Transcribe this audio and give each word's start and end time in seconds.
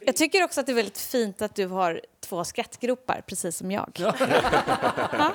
Jag 0.00 0.16
tycker 0.16 0.44
också 0.44 0.60
att 0.60 0.66
det 0.66 0.72
är 0.72 0.76
väldigt 0.76 0.98
fint 0.98 1.42
att 1.42 1.54
du 1.54 1.66
har 1.66 2.00
två 2.20 2.44
skrattgropar, 2.44 3.22
precis 3.26 3.56
som 3.56 3.70
jag. 3.70 3.90
Ja. 3.94 4.14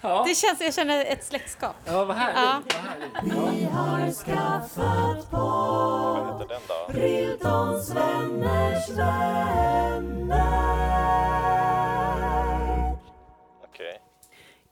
Ja. 0.00 0.24
Det 0.28 0.34
känns, 0.34 0.60
jag 0.60 0.74
känner 0.74 1.04
ett 1.04 1.24
släktskap. 1.24 1.76
Ja, 1.84 2.04
vad 2.04 2.16
härligt. 2.16 2.74
Ja. 2.74 2.82
Vi 3.24 3.64
har 3.64 4.10
skaffat 4.12 5.30
på 5.30 6.48
Riltons 6.88 7.94
vänners 7.94 8.88
vänner. 8.90 10.04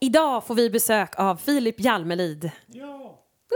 Idag 0.01 0.47
får 0.47 0.55
vi 0.55 0.71
besök 0.71 1.19
av 1.19 1.37
Filip 1.37 1.81
Hjalmelid. 1.81 2.51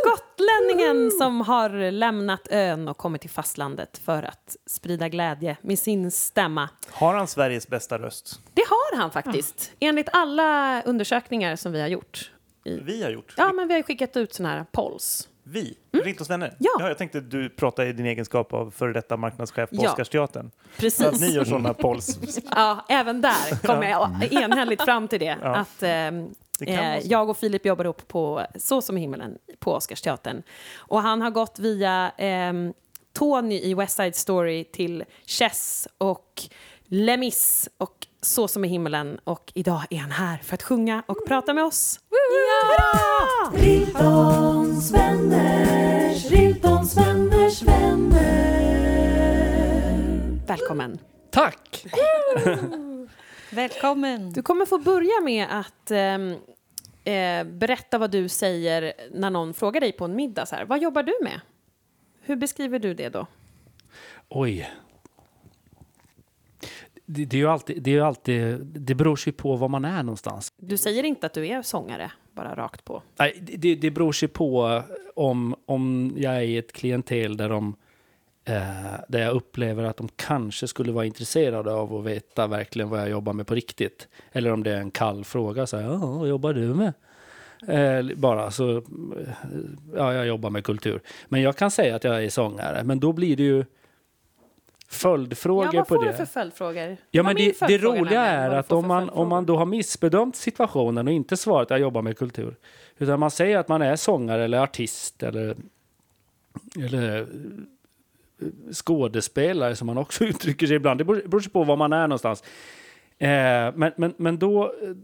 Gotlänningen 0.05 1.11
som 1.11 1.41
har 1.41 1.91
lämnat 1.91 2.49
ön 2.51 2.89
och 2.89 2.97
kommit 2.97 3.21
till 3.21 3.31
fastlandet 3.31 3.99
för 4.05 4.23
att 4.23 4.57
sprida 4.67 5.09
glädje 5.09 5.57
med 5.62 5.79
sin 5.79 6.11
stämma. 6.11 6.69
Har 6.91 7.15
han 7.15 7.27
Sveriges 7.27 7.69
bästa 7.69 7.98
röst? 7.98 8.41
Det 8.55 8.65
har 8.69 8.97
han 9.01 9.11
faktiskt, 9.11 9.73
enligt 9.80 10.09
alla 10.12 10.83
undersökningar 10.83 11.56
som 11.56 11.73
vi 11.73 11.80
har 11.80 11.89
gjort. 11.89 12.30
Vi 12.65 13.03
har 13.03 13.11
gjort. 13.11 13.34
Ja, 13.37 13.53
men 13.53 13.69
vi 13.69 13.75
har 13.75 13.83
skickat 13.83 14.17
ut 14.17 14.34
såna 14.34 14.48
här 14.48 14.65
polls. 14.73 15.29
Vi? 15.48 15.77
Riltons 16.05 16.31
vänner? 16.31 16.47
Mm. 16.47 16.56
Ja. 16.59 16.89
Jag 16.89 16.98
tänkte 16.98 17.20
du 17.20 17.48
pratar 17.48 17.87
i 17.87 17.92
din 17.92 18.06
egenskap 18.06 18.53
av 18.53 18.70
före 18.70 18.92
detta 18.92 19.17
marknadschef 19.17 19.70
på 19.70 19.77
Ja. 19.77 19.91
Oscarsteatern. 19.91 20.51
Precis. 20.77 21.03
Så 21.03 21.09
att 21.09 21.20
ni 21.20 21.27
gör 21.31 21.45
sådana 21.45 21.75
polls. 21.75 22.19
Ja, 22.51 22.84
även 22.89 23.20
där 23.20 23.67
kom 23.67 23.83
jag 23.83 24.33
enhälligt 24.33 24.83
fram 24.83 25.09
till 25.09 25.20
det. 25.20 25.39
Ja. 25.42 25.56
Att 25.56 25.83
eh. 25.83 26.11
Jag 27.05 27.30
och 27.30 27.37
Filip 27.37 27.66
jobbar 27.66 27.84
upp 27.84 28.09
på 28.09 28.46
Så 28.55 28.83
som 28.83 28.98
i 28.98 29.01
himmelen 29.01 29.38
på 29.59 29.73
Oscarsteatern. 29.73 30.42
Och 30.77 31.02
han 31.02 31.23
har 31.23 31.30
gått 31.30 31.59
via 31.59 32.12
ehm, 32.19 32.73
Tony 33.12 33.60
i 33.60 33.74
West 33.74 33.97
Side 33.97 34.16
Story 34.16 34.64
till 34.64 35.05
Chess 35.27 35.88
och 35.98 36.42
Les 36.84 37.19
Mis 37.19 37.69
och 37.78 38.06
Så 38.23 38.48
som 38.48 38.64
i 38.64 38.69
himmelen. 38.69 39.19
Och 39.25 39.53
idag 39.55 39.83
är 39.91 39.98
han 39.98 40.11
här 40.11 40.39
för 40.39 40.55
att 40.55 40.62
sjunga 40.62 41.03
och 41.06 41.27
prata 41.27 41.53
med 41.55 41.64
oss. 41.64 42.00
Ja! 42.78 43.53
Riltons 43.59 44.92
vänners, 44.92 46.31
Riltons 46.31 46.97
vänners 46.97 47.62
vänner. 47.62 48.47
Välkommen. 50.47 50.98
Tack! 51.31 51.86
Välkommen! 53.50 54.33
Du 54.33 54.42
kommer 54.42 54.66
få 54.66 54.78
börja 54.78 55.20
med 55.25 55.47
att 55.50 55.91
ehm, 55.91 56.30
eh, 57.05 57.44
berätta 57.44 57.98
vad 57.98 58.11
du 58.11 58.28
säger 58.28 58.92
när 59.12 59.30
någon 59.30 59.55
frågar 59.55 59.80
dig 59.80 59.92
på 59.92 60.05
en 60.05 60.16
middag. 60.16 60.47
Så 60.47 60.56
här. 60.56 60.64
Vad 60.64 60.83
jobbar 60.83 61.03
du 61.03 61.14
med? 61.22 61.41
Hur 62.20 62.36
beskriver 62.36 62.78
du 62.78 62.94
det 62.94 63.08
då? 63.08 63.27
Oj. 64.28 64.70
Det, 67.06 67.25
det 67.25 67.36
är 67.36 67.38
ju 67.38 67.48
alltid, 67.48 67.83
det 67.83 67.91
är 67.91 67.94
ju 67.94 68.00
alltid, 68.00 68.58
det 68.66 68.94
beror 68.94 69.16
sig 69.16 69.33
på 69.33 69.56
var 69.56 69.69
man 69.69 69.84
är 69.84 70.03
någonstans. 70.03 70.53
Du 70.56 70.77
säger 70.77 71.05
inte 71.05 71.27
att 71.27 71.33
du 71.34 71.47
är 71.48 71.62
sångare, 71.62 72.12
bara 72.33 72.55
rakt 72.55 72.84
på. 72.84 73.03
Nej, 73.19 73.38
det- 73.42 73.56
det, 73.56 73.75
det 73.75 73.91
beror 73.91 74.12
sig 74.12 74.28
på 74.28 74.83
om, 75.14 75.55
om 75.66 76.14
jag 76.16 76.36
är 76.36 76.41
i 76.41 76.56
ett 76.58 76.72
klientel 76.72 77.36
där, 77.36 77.48
de, 77.48 77.77
eh, 78.47 79.00
där 79.08 79.20
jag 79.20 79.34
upplever 79.34 79.84
att 79.84 79.97
de 79.97 80.08
kanske 80.16 80.69
skulle 80.69 80.92
vara 80.92 81.05
intresserade 81.05 81.72
av 81.72 81.94
att 81.94 82.05
veta 82.05 82.47
verkligen 82.47 82.88
vad 82.88 83.00
jag 83.00 83.08
jobbar 83.08 83.33
med 83.33 83.47
på 83.47 83.55
riktigt. 83.55 84.08
Eller 84.33 84.53
om 84.53 84.62
det 84.62 84.70
är 84.72 84.80
en 84.80 84.91
kall 84.91 85.25
fråga, 85.25 85.66
så 85.66 85.77
här, 85.77 85.84
"Ja, 85.84 85.97
vad 85.97 86.28
jobbar 86.28 86.53
du 86.53 86.75
med? 86.75 86.92
Eh, 87.69 88.16
bara 88.16 88.50
så, 88.50 88.77
eh, 88.77 88.83
ja, 89.94 90.14
jag 90.14 90.27
jobbar 90.27 90.50
med 90.50 90.64
kultur. 90.64 91.00
Men 91.28 91.42
jag 91.42 91.56
kan 91.56 91.70
säga 91.70 91.97
att 91.97 92.05
jag 92.05 92.25
är 92.25 92.30
sångare, 92.30 92.84
men 92.84 93.00
då 93.00 93.12
blir 93.12 93.36
det 93.36 93.42
ju 93.42 93.64
följdfrågor 94.88 95.64
ja, 95.75 95.81
vad 95.81 95.88
på 95.88 95.94
får 95.94 96.05
det. 96.05 96.10
du 96.10 96.16
för 96.16 96.25
följdfrågor? 96.25 96.97
Ja, 97.10 97.22
men 97.22 97.36
det, 97.36 97.60
det 97.60 97.78
roliga 97.78 98.25
är 98.25 98.48
vad 98.48 98.58
att 98.58 98.69
får 98.69 98.77
om 98.77 98.86
man, 98.86 99.10
om 99.10 99.28
man 99.28 99.47
då 99.47 99.56
har 99.56 99.66
missbedömt 99.66 100.36
situationen 100.36 101.06
och 101.08 101.12
inte 101.12 101.36
svarat 101.36 101.66
att 101.66 101.70
jag 101.70 101.81
jobbar 101.81 102.03
med 102.03 102.19
kultur, 102.19 102.55
utan 102.98 103.21
man 103.21 103.31
säger 103.31 103.59
att 103.59 103.69
man 103.69 103.82
är 103.82 103.97
sångare 103.97 104.44
eller 104.44 104.59
artist 104.59 105.22
eller, 105.22 105.56
eller 106.81 107.26
skådespelare 108.72 109.76
som 109.76 109.86
man 109.86 109.98
också 109.98 110.24
uttrycker 110.30 110.66
sig 110.66 110.76
ibland. 110.76 111.00
Det 111.00 111.04
beror 111.04 111.22
beror 111.28 111.41
sig 111.41 111.52
på 111.52 111.64
var 111.64 111.76
man 111.76 111.92
är 111.92 112.08
någonstans. 112.08 112.42
Eh, 113.19 113.28
men, 113.74 113.92
men, 113.97 114.14
men 114.16 114.38
då, 114.38 114.64
eh, 114.64 114.94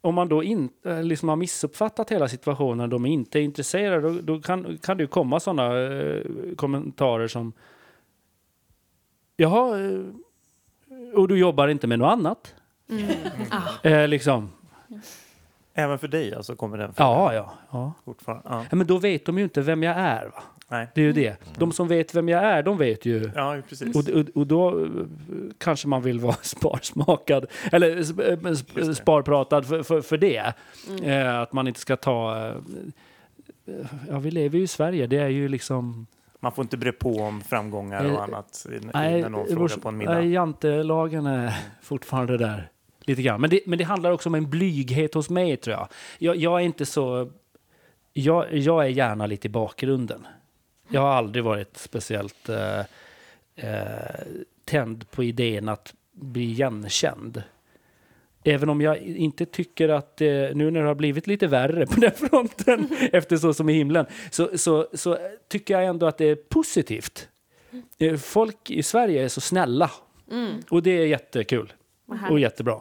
om 0.00 0.14
man 0.14 0.28
då 0.28 0.42
inte 0.42 1.02
liksom 1.02 1.28
har 1.28 1.36
missuppfattat 1.36 2.10
hela 2.10 2.28
situationen, 2.28 2.90
de 2.90 3.04
är 3.04 3.10
inte 3.10 3.40
intresserade, 3.40 4.00
då, 4.00 4.20
då 4.20 4.40
kan, 4.40 4.78
kan 4.78 4.96
det 4.96 5.02
ju 5.02 5.06
komma 5.06 5.40
sådana 5.40 5.78
eh, 5.80 6.22
kommentarer 6.56 7.28
som 7.28 7.52
Jaha, 9.36 9.80
eh, 9.80 10.00
och 11.14 11.28
du 11.28 11.38
jobbar 11.38 11.68
inte 11.68 11.86
med 11.86 11.98
något 11.98 12.12
annat? 12.12 12.54
Eh, 13.82 14.08
liksom. 14.08 14.50
Även 15.74 15.98
för 15.98 16.08
dig 16.08 16.34
alltså 16.34 16.56
kommer 16.56 16.78
den 16.78 16.94
frågan 16.94 17.12
Ja, 17.12 17.34
ja, 17.34 17.52
ja. 17.70 17.92
fortfarande? 18.04 18.44
Ja. 18.48 18.66
ja. 18.70 18.76
Men 18.76 18.86
då 18.86 18.98
vet 18.98 19.26
de 19.26 19.38
ju 19.38 19.44
inte 19.44 19.60
vem 19.60 19.82
jag 19.82 19.96
är. 19.96 20.26
Va? 20.26 20.42
Nej. 20.68 20.88
Det 20.94 21.00
är 21.00 21.04
ju 21.04 21.12
det. 21.12 21.36
De 21.58 21.72
som 21.72 21.88
vet 21.88 22.14
vem 22.14 22.28
jag 22.28 22.42
är, 22.44 22.62
de 22.62 22.78
vet 22.78 23.06
ju. 23.06 23.30
Ja, 23.34 23.56
precis. 23.68 23.96
Och, 23.96 24.08
och, 24.20 24.24
och 24.34 24.46
då 24.46 24.84
eh, 24.84 24.90
kanske 25.58 25.88
man 25.88 26.02
vill 26.02 26.20
vara 26.20 26.36
sparsmakad, 26.42 27.46
eller 27.72 27.96
sp- 27.96 28.30
eh, 28.30 28.36
sp- 28.36 28.92
sparpratad 28.94 29.66
för, 29.66 29.82
för, 29.82 30.00
för 30.00 30.16
det. 30.18 30.52
Eh, 31.04 31.38
att 31.40 31.52
man 31.52 31.68
inte 31.68 31.80
ska 31.80 31.96
ta... 31.96 32.46
Eh, 33.66 33.74
ja, 34.08 34.18
vi 34.18 34.30
lever 34.30 34.58
ju 34.58 34.64
i 34.64 34.68
Sverige, 34.68 35.06
det 35.06 35.18
är 35.18 35.28
ju 35.28 35.48
liksom... 35.48 36.06
Man 36.40 36.52
får 36.52 36.62
inte 36.62 36.76
bre 36.76 36.92
på 36.92 37.16
om 37.16 37.40
framgångar 37.40 38.04
Eh, 38.04 38.14
och 38.14 38.22
annat 38.24 38.66
i- 38.72 38.86
Nej, 38.94 39.22
när 39.22 39.28
någon 39.28 39.46
frågar 39.48 39.76
på 39.76 39.88
en 39.88 39.96
middag. 39.96 40.14
Nej, 40.14 40.30
jantelagen 40.32 41.26
är 41.26 41.54
fortfarande 41.82 42.36
där. 42.38 42.68
Lite 43.06 43.22
grann. 43.22 43.40
Men 43.40 43.50
det, 43.50 43.60
men 43.66 43.78
det 43.78 43.84
handlar 43.84 44.10
också 44.10 44.28
om 44.28 44.34
en 44.34 44.50
blyghet 44.50 45.14
hos 45.14 45.30
mig, 45.30 45.56
tror 45.56 45.76
jag. 45.76 45.88
Jag, 46.18 46.36
jag 46.36 46.60
är 46.60 46.64
inte 46.64 46.86
så... 46.86 47.30
Jag, 48.12 48.52
jag 48.56 48.84
är 48.84 48.88
gärna 48.88 49.26
lite 49.26 49.46
i 49.46 49.50
bakgrunden. 49.50 50.26
Jag 50.88 51.00
har 51.00 51.08
aldrig 51.12 51.44
varit 51.44 51.76
speciellt 51.76 52.48
eh, 52.48 52.80
eh, 53.56 54.24
tänd 54.64 55.10
på 55.10 55.24
idén 55.24 55.68
att 55.68 55.94
bli 56.12 56.42
igenkänd. 56.42 57.42
Även 58.44 58.68
om 58.68 58.80
jag 58.80 58.98
inte 58.98 59.46
tycker 59.46 59.88
att, 59.88 60.20
eh, 60.20 60.26
nu 60.28 60.70
när 60.70 60.80
det 60.80 60.86
har 60.86 60.94
blivit 60.94 61.26
lite 61.26 61.46
värre 61.46 61.86
på 61.86 62.00
den 62.00 62.10
fronten, 62.12 62.88
efter 63.12 63.36
Så 63.36 63.54
som 63.54 63.68
i 63.68 63.72
himlen, 63.72 64.06
så, 64.30 64.58
så, 64.58 64.88
så 64.92 65.18
tycker 65.48 65.74
jag 65.74 65.84
ändå 65.84 66.06
att 66.06 66.18
det 66.18 66.24
är 66.24 66.34
positivt. 66.34 67.28
Eh, 67.98 68.16
Folk 68.16 68.70
i 68.70 68.82
Sverige 68.82 69.24
är 69.24 69.28
så 69.28 69.40
snälla. 69.40 69.90
Och 70.70 70.82
det 70.82 70.90
är 70.90 71.06
jättekul. 71.06 71.72
Och 72.30 72.40
jättebra. 72.40 72.80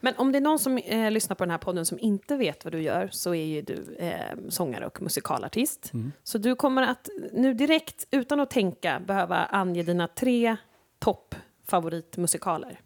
Men 0.00 0.14
om 0.16 0.32
det 0.32 0.38
är 0.38 0.40
någon 0.40 0.58
som 0.58 0.78
eh, 0.78 1.10
lyssnar 1.10 1.36
på 1.36 1.44
den 1.44 1.50
här 1.50 1.58
podden 1.58 1.86
som 1.86 1.98
inte 1.98 2.36
vet 2.36 2.64
vad 2.64 2.72
du 2.72 2.82
gör 2.82 3.08
så 3.12 3.34
är 3.34 3.44
ju 3.44 3.62
du 3.62 3.96
eh, 3.98 4.36
sångare 4.48 4.86
och 4.86 5.02
musikalartist. 5.02 5.92
Mm. 5.92 6.12
Så 6.22 6.38
du 6.38 6.54
kommer 6.54 6.82
att 6.82 7.08
nu 7.32 7.54
direkt, 7.54 8.06
utan 8.10 8.40
att 8.40 8.50
tänka, 8.50 9.00
behöva 9.06 9.36
ange 9.36 9.82
dina 9.82 10.08
tre 10.08 10.56
toppfavoritmusikaler. 10.98 12.80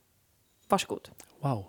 Varsågod. 0.69 1.09
Wow. 1.41 1.65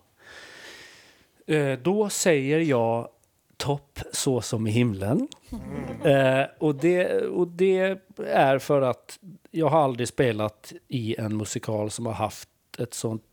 Eh, 1.47 1.79
då 1.79 2.09
säger 2.09 2.59
jag 2.59 3.09
topp 3.57 3.99
så 4.11 4.41
som 4.41 4.67
i 4.67 4.71
himlen. 4.71 5.27
Eh, 6.03 6.45
och, 6.57 6.75
det, 6.75 7.21
och 7.21 7.47
det 7.47 7.99
är 8.17 8.59
för 8.59 8.81
att 8.81 9.19
jag 9.51 9.69
har 9.69 9.83
aldrig 9.83 10.07
spelat 10.07 10.73
i 10.87 11.15
en 11.19 11.37
musikal 11.37 11.91
som 11.91 12.05
har 12.05 12.13
haft 12.13 12.49
ett 12.79 12.93
sånt 12.93 13.23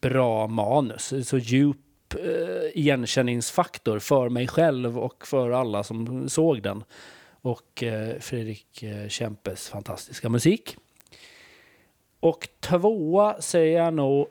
bra 0.00 0.46
manus. 0.46 1.28
Så 1.28 1.38
djup 1.38 2.14
eh, 2.14 2.78
igenkänningsfaktor 2.78 3.98
för 3.98 4.28
mig 4.28 4.48
själv 4.48 4.98
och 4.98 5.26
för 5.26 5.50
alla 5.50 5.82
som 5.82 6.28
såg 6.28 6.62
den. 6.62 6.84
Och 7.40 7.82
eh, 7.82 8.18
Fredrik 8.18 8.82
eh, 8.82 9.08
Kempes 9.08 9.68
fantastiska 9.68 10.28
musik. 10.28 10.76
Och 12.20 12.48
tvåa 12.60 13.40
säger 13.40 13.84
jag 13.84 13.94
nog 13.94 14.26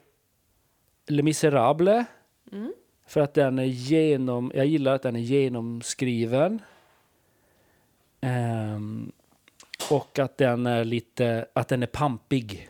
Les 1.08 1.24
Misérables. 1.24 2.06
För 3.08 3.22
att 3.22 3.34
den 3.34 3.60
är 3.60 3.64
genom, 3.64 4.52
jag 4.56 4.66
gillar 4.66 4.96
att 4.96 5.02
den 5.02 5.16
är 5.16 5.20
genomskriven. 5.20 6.62
Ehm, 8.22 9.12
och 9.92 10.20
att 10.20 10.38
den 10.38 10.66
är 10.66 10.84
lite, 10.84 11.46
att 11.54 11.68
den 11.68 11.84
är 11.84 11.88
pampig. 11.88 12.70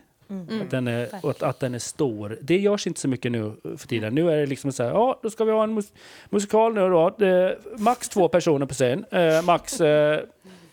Att, 0.62 0.70
den 0.70 0.86
är, 0.86 1.08
och 1.22 1.30
att, 1.30 1.42
att 1.42 1.60
den 1.60 1.74
är 1.74 1.78
stor. 1.78 2.38
Det 2.40 2.58
görs 2.58 2.86
inte 2.86 3.00
så 3.00 3.08
mycket 3.08 3.32
nu 3.32 3.52
för 3.62 3.88
tiden. 3.88 4.14
Nu 4.14 4.30
är 4.30 4.36
det 4.36 4.46
liksom 4.46 4.72
så 4.72 4.82
här, 4.82 4.90
ja 4.90 5.20
då 5.22 5.30
ska 5.30 5.44
vi 5.44 5.52
ha 5.52 5.64
en 5.64 5.74
mus 5.74 5.92
musikal 6.30 6.74
nu 6.74 6.80
då. 6.80 7.14
Det, 7.18 7.58
max 7.78 8.08
två 8.08 8.28
personer 8.28 8.66
på 8.66 8.74
scen. 8.74 9.04
Eh, 9.10 9.42
max, 9.44 9.80
eh, 9.80 10.20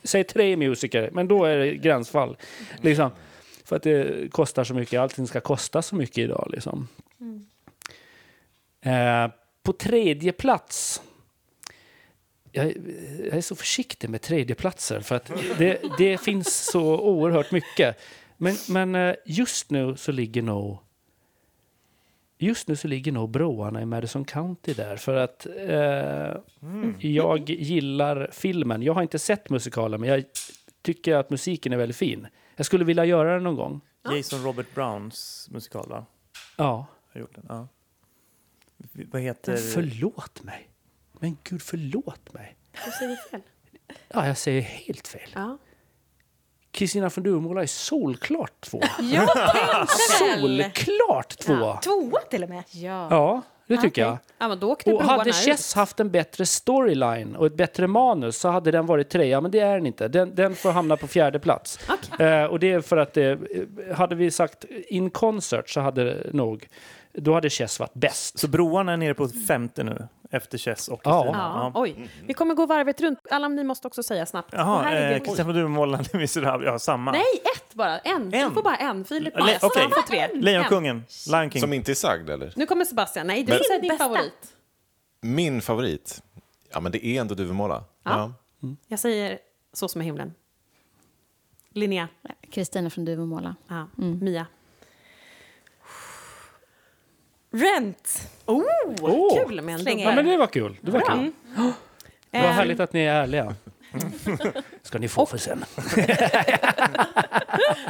säg 0.03 0.23
tre 0.23 0.57
musiker. 0.57 1.09
Men 1.13 1.27
då 1.27 1.45
är 1.45 1.57
det 1.57 1.75
gränsfall. 1.75 2.37
Liksom. 2.81 3.11
För 3.63 3.75
att 3.75 3.83
det 3.83 4.31
kostar 4.31 4.63
så 4.63 4.73
mycket. 4.73 4.99
Allting 4.99 5.27
ska 5.27 5.39
kosta 5.39 5.81
så 5.81 5.95
mycket 5.95 6.17
idag 6.17 6.47
liksom. 6.51 6.87
Eh, 8.81 9.31
på 9.63 9.73
tredje 9.73 10.31
plats. 10.31 11.01
Jag, 12.51 12.65
jag 13.25 13.37
är 13.37 13.41
så 13.41 13.55
försiktig 13.55 14.09
med 14.09 14.21
tredjeplatser 14.21 14.99
för 14.99 15.15
att 15.15 15.31
det, 15.57 15.81
det 15.97 16.17
finns 16.17 16.65
så 16.65 16.99
oerhört 16.99 17.51
mycket. 17.51 17.97
Men, 18.41 18.55
men 18.69 18.95
eh, 18.95 19.15
just 19.25 19.69
nu 19.69 19.95
så 19.95 20.11
ligger 20.11 20.41
nog 20.41 20.79
Just 22.37 22.67
nu 22.67 22.75
så 22.75 22.87
ligger 22.87 23.11
nog 23.11 23.29
broarna 23.29 23.81
i 23.81 23.85
Madison 23.85 24.25
County 24.25 24.73
där 24.73 24.95
för 24.95 25.15
att 25.15 25.45
eh, 25.45 26.41
jag 26.99 27.49
gillar 27.49 28.29
filmen. 28.31 28.81
Jag 28.81 28.93
har 28.93 29.01
inte 29.01 29.19
sett 29.19 29.49
musikalen 29.49 30.01
men 30.01 30.09
jag 30.09 30.23
tycker 30.81 31.15
att 31.15 31.29
musiken 31.29 31.73
är 31.73 31.77
väldigt 31.77 31.97
fin. 31.97 32.27
Jag 32.55 32.65
skulle 32.65 32.85
vilja 32.85 33.05
göra 33.05 33.33
den 33.33 33.43
någon 33.43 33.55
gång. 33.55 33.81
Jason 34.15 34.43
Robert 34.43 34.75
Browns 34.75 35.47
musikal, 35.51 35.89
va? 35.89 36.05
Ja. 36.57 36.85
Har 37.13 37.21
gjort 37.21 37.35
den. 37.35 37.45
Ja. 37.49 37.67
Vad 39.11 39.21
heter... 39.21 39.55
Förlåt 39.55 40.43
mig. 40.43 40.69
Men 41.19 41.37
gud, 41.43 41.61
förlåt 41.61 42.33
mig. 42.33 42.57
Du 42.85 42.91
säger 42.91 43.15
fel. 43.15 43.41
Ja, 44.07 44.27
jag 44.27 44.37
säger 44.37 44.61
helt 44.61 45.07
fel. 45.07 45.29
Ja. 45.33 45.57
Kristina 46.71 47.09
från 47.09 47.23
Duvemåla 47.23 47.61
är 47.61 47.67
solklart 47.67 48.61
två. 48.61 48.79
Väl. 48.99 49.87
Solklart 50.19 51.37
två! 51.37 51.77
Tvåa 51.83 52.19
till 52.29 52.43
och 52.43 52.49
med. 52.49 52.63
Ja. 52.71 53.07
Ja, 53.09 53.41
det 53.67 53.77
tycker 53.77 54.01
jag. 54.01 54.17
ja, 54.37 54.47
men 54.47 54.59
då 54.59 54.71
åkte 54.71 54.93
Och 54.93 55.03
hade 55.03 55.29
ut. 55.29 55.35
Chess 55.35 55.73
haft 55.73 55.99
en 55.99 56.11
bättre 56.11 56.45
storyline 56.45 57.35
och 57.35 57.45
ett 57.45 57.55
bättre 57.55 57.87
manus 57.87 58.37
så 58.37 58.49
hade 58.49 58.71
den 58.71 58.85
varit 58.85 59.09
trea, 59.09 59.41
men 59.41 59.51
det 59.51 59.59
är 59.59 59.75
den 59.75 59.85
inte. 59.85 60.07
Den, 60.07 60.35
den 60.35 60.55
får 60.55 60.71
hamna 60.71 60.97
på 60.97 61.07
fjärde 61.07 61.39
plats. 61.39 61.79
Eh, 62.19 62.43
och 62.43 62.59
det 62.59 62.71
är 62.71 62.81
för 62.81 62.97
att 62.97 63.13
det, 63.13 63.31
eh, 63.31 63.95
hade 63.95 64.15
vi 64.15 64.31
sagt 64.31 64.65
in 64.87 65.09
concert 65.09 65.69
så 65.69 65.79
hade 65.81 66.03
det 66.03 66.33
nog, 66.33 66.67
då 67.13 67.33
hade 67.33 67.49
Chess 67.49 67.79
varit 67.79 67.93
bäst. 67.93 68.39
Så 68.39 68.47
broarna 68.47 68.93
är 68.93 68.97
nere 68.97 69.13
på 69.13 69.27
femte 69.27 69.83
nu, 69.83 70.07
efter 70.29 70.57
Chess 70.57 70.87
och 70.87 71.01
Ja. 71.03 71.21
Kristina? 71.23 71.71
Ja, 71.73 71.81
oj. 71.81 72.09
Vi 72.25 72.33
kommer 72.33 72.55
gå 72.55 72.65
varvet 72.65 73.01
runt. 73.01 73.19
Alla 73.31 73.47
ni 73.47 73.63
måste 73.63 73.87
också 73.87 74.03
säga 74.03 74.25
snabbt. 74.25 74.49
Jaha, 74.53 74.91
eh, 74.93 75.19
Kristina 75.19 75.43
från 75.43 75.55
Duvemåla, 75.55 75.99
Misérables, 76.13 76.65
ja 76.67 76.79
samma. 76.79 77.11
Nej, 77.11 77.23
ett 77.55 77.73
bara. 77.73 77.99
En. 77.99 78.33
En. 78.33 78.49
Du 78.49 78.53
får 78.55 78.63
bara 78.63 78.75
en. 78.75 79.05
Filip 79.05 79.33
Le-. 79.37 79.57
Stan 79.57 79.69
får 79.71 80.07
tre. 80.07 80.19
En. 80.19 80.41
Lejonkungen, 80.41 81.03
Lion 81.31 81.51
King. 81.51 81.61
Som 81.61 81.73
inte 81.73 81.91
är 81.91 81.95
sagd 81.95 82.29
eller? 82.29 82.53
Nu 82.55 82.65
kommer 82.65 82.85
Sebastian. 82.85 83.27
Nej, 83.27 83.43
du 83.43 83.51
säga 83.51 83.79
din 83.79 83.89
Bästa. 83.89 84.03
favorit. 84.03 84.53
Min 85.21 85.61
favorit? 85.61 86.23
Ja, 86.71 86.79
men 86.79 86.91
det 86.91 87.05
är 87.05 87.21
ändå 87.21 87.35
Duvemåla. 87.35 87.83
Ja. 88.03 88.33
Jag 88.87 88.99
säger 88.99 89.39
Så 89.73 89.87
som 89.87 90.01
i 90.01 90.05
himlen. 90.05 90.33
Linnea. 91.73 92.07
Kristina 92.51 92.89
från 92.89 93.05
Duvemåla. 93.05 93.55
Ja. 93.67 93.87
Mia. 93.95 94.45
Rent. 97.51 98.29
Oh, 98.45 98.63
Åh. 99.01 99.45
Kul 99.45 99.61
med 99.61 99.73
en 99.75 99.79
Slänger 99.79 100.05
Ja, 100.09 100.15
men 100.15 100.25
det 100.25 100.37
var 100.37 100.47
kul. 100.47 100.77
Det 100.81 100.91
var 100.91 100.99
kul. 100.99 101.31
Det 101.55 101.61
var 101.61 101.73
Ehm, 102.31 102.53
härligt 102.55 102.79
att 102.79 102.93
ni 102.93 102.99
är 102.99 103.13
ärliga. 103.13 103.55
Ska 104.81 104.99
ni 104.99 105.07
få 105.07 105.25
för 105.25 105.37
sen. 105.37 105.65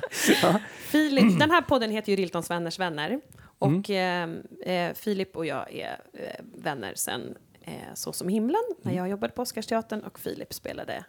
Filip, 0.80 1.40
den 1.40 1.52
här 1.52 1.62
podden 1.62 1.92
heter 1.92 2.12
ju 2.12 2.16
Riltons 2.16 2.50
vänners 2.50 2.80
vänner. 2.80 3.22
Och 3.60 3.90
eh, 3.90 4.30
eh, 4.66 4.94
Filip 4.94 5.36
och 5.36 5.46
jag 5.46 5.74
är 5.74 6.00
eh, 6.14 6.46
vänner 6.56 6.94
sen 6.96 7.38
eh, 7.62 7.74
Så 7.94 8.14
som 8.14 8.28
himlen, 8.30 8.62
när 8.82 8.94
jag 8.94 9.10
jobbade 9.10 9.34
på 9.34 9.42
Oscarsteatern 9.42 10.00
och 10.04 10.20
Filip 10.20 10.54
spelade 10.54 11.04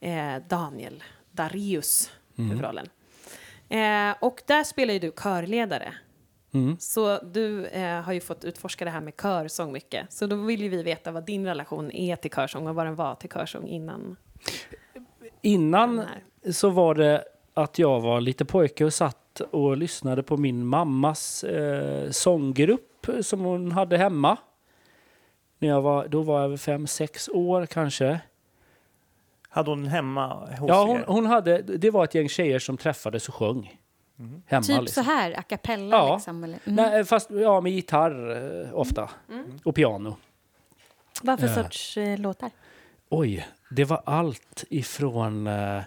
eh, 0.00 0.36
Daniel 0.48 1.02
Darius, 1.30 2.10
huvudrollen. 2.36 2.88
Eh, 3.68 4.14
och 4.20 4.42
där 4.46 4.64
spelar 4.64 4.94
ju 4.94 5.00
du 5.00 5.10
körledare. 5.16 5.94
Så 6.78 7.18
du 7.18 7.66
eh, 7.66 8.00
har 8.00 8.12
ju 8.12 8.20
fått 8.20 8.44
utforska 8.44 8.84
det 8.84 8.90
här 8.90 9.00
med 9.00 9.12
körsång 9.22 9.72
mycket. 9.72 10.12
Så 10.12 10.26
då 10.26 10.36
vill 10.36 10.62
ju 10.62 10.68
vi 10.68 10.82
veta 10.82 11.10
vad 11.12 11.24
din 11.24 11.46
relation 11.46 11.90
är 11.92 12.16
till 12.16 12.30
körsång 12.30 12.66
och 12.68 12.74
vad 12.74 12.86
den 12.86 12.94
var 12.94 13.14
till 13.14 13.30
körsång 13.30 13.66
innan. 13.66 14.16
Innan 15.42 16.02
så 16.52 16.70
var 16.70 16.94
det 16.94 17.24
att 17.54 17.78
jag 17.78 18.00
var 18.00 18.20
lite 18.20 18.44
pojke 18.44 18.84
och 18.84 18.92
satt 18.94 19.40
och 19.40 19.76
lyssnade 19.76 20.22
på 20.22 20.36
min 20.36 20.66
mammas 20.66 21.44
eh, 21.44 22.10
sånggrupp 22.10 23.06
som 23.20 23.40
hon 23.40 23.72
hade 23.72 23.98
hemma. 23.98 24.36
När 25.58 25.68
jag 25.68 25.82
var, 25.82 26.08
då 26.08 26.22
var 26.22 26.48
jag 26.48 26.60
fem, 26.60 26.86
sex 26.86 27.28
år 27.28 27.66
kanske. 27.66 28.20
Hade 29.48 29.70
hon 29.70 29.86
hemma 29.86 30.34
hos 30.58 30.68
Ja, 30.68 30.84
hon, 30.84 30.96
er? 30.96 31.04
hon 31.06 31.26
hade, 31.26 31.62
det 31.62 31.90
var 31.90 32.04
ett 32.04 32.14
gäng 32.14 32.28
tjejer 32.28 32.58
som 32.58 32.76
träffades 32.76 33.28
och 33.28 33.34
sjöng. 33.34 33.80
Hemma 34.46 34.62
Typ 34.62 34.80
liksom. 34.80 35.04
så 35.04 35.10
här, 35.10 35.38
a 35.38 35.42
cappella 35.42 35.96
Ja. 35.96 36.14
liksom. 36.14 36.44
Eller? 36.44 36.58
Mm. 36.66 36.76
Nej, 36.76 37.04
fast 37.04 37.30
ja, 37.30 37.60
med 37.60 37.72
gitarr 37.72 38.30
eh, 38.66 38.74
ofta. 38.74 39.10
Och 39.64 39.74
piano. 39.74 40.16
Vad 41.22 41.40
för 41.40 41.46
Ja. 41.46 41.54
sorts 41.54 41.96
eh, 41.96 42.18
låtar? 42.18 42.50
Oj, 43.08 43.48
det 43.70 43.84
var 43.84 44.02
allt 44.06 44.64
ifrån 44.70 45.46
eh, 45.46 45.82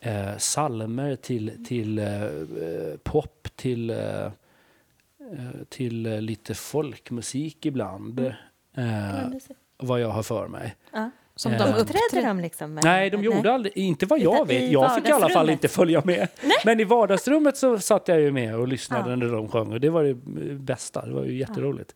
eh, 0.00 0.36
salmer 0.38 1.16
till, 1.16 1.64
till 1.64 1.98
eh, 1.98 2.22
eh, 2.24 2.30
pop 3.02 3.48
till, 3.56 3.90
eh, 3.90 3.96
eh, 3.96 4.30
till 5.68 6.06
eh, 6.06 6.20
lite 6.20 6.54
folkmusik 6.54 7.66
ibland. 7.66 8.20
Eh, 8.76 9.28
vad 9.78 10.00
jag 10.00 10.08
har 10.08 10.22
för 10.22 10.48
mig. 10.48 10.74
Ja. 11.44 11.58
Som 11.58 11.68
Eh, 11.68 11.74
de 11.74 11.80
uppträdde. 11.80 12.26
de 12.28 12.40
liksom? 12.40 12.74
med- 12.74 12.84
Nej, 12.84 13.10
de 13.10 13.22
gjorde 13.24 13.52
aldrig, 13.52 13.76
inte 13.76 14.06
vad 14.06 14.18
jag 14.18 14.34
Utan 14.34 14.46
vet. 14.46 14.72
Jag 14.72 14.94
fick 14.94 15.08
i 15.08 15.12
alla 15.12 15.28
fall 15.28 15.50
inte 15.50 15.68
följa 15.68 16.02
med. 16.04 16.28
Men 16.64 16.80
i 16.80 16.84
vardagsrummet 16.84 17.56
så 17.56 17.78
satt 17.78 18.08
jag 18.08 18.20
ju 18.20 18.32
med 18.32 18.56
och 18.56 18.68
lyssnade 18.68 19.10
Ja. 19.10 19.16
när 19.16 19.26
de 19.32 19.48
sjöng 19.48 19.72
och 19.72 19.80
det 19.80 19.90
var 19.90 20.04
det 20.04 20.14
bästa. 20.54 21.06
Det 21.06 21.12
var 21.12 21.24
ju 21.24 21.38
jätteroligt. 21.38 21.94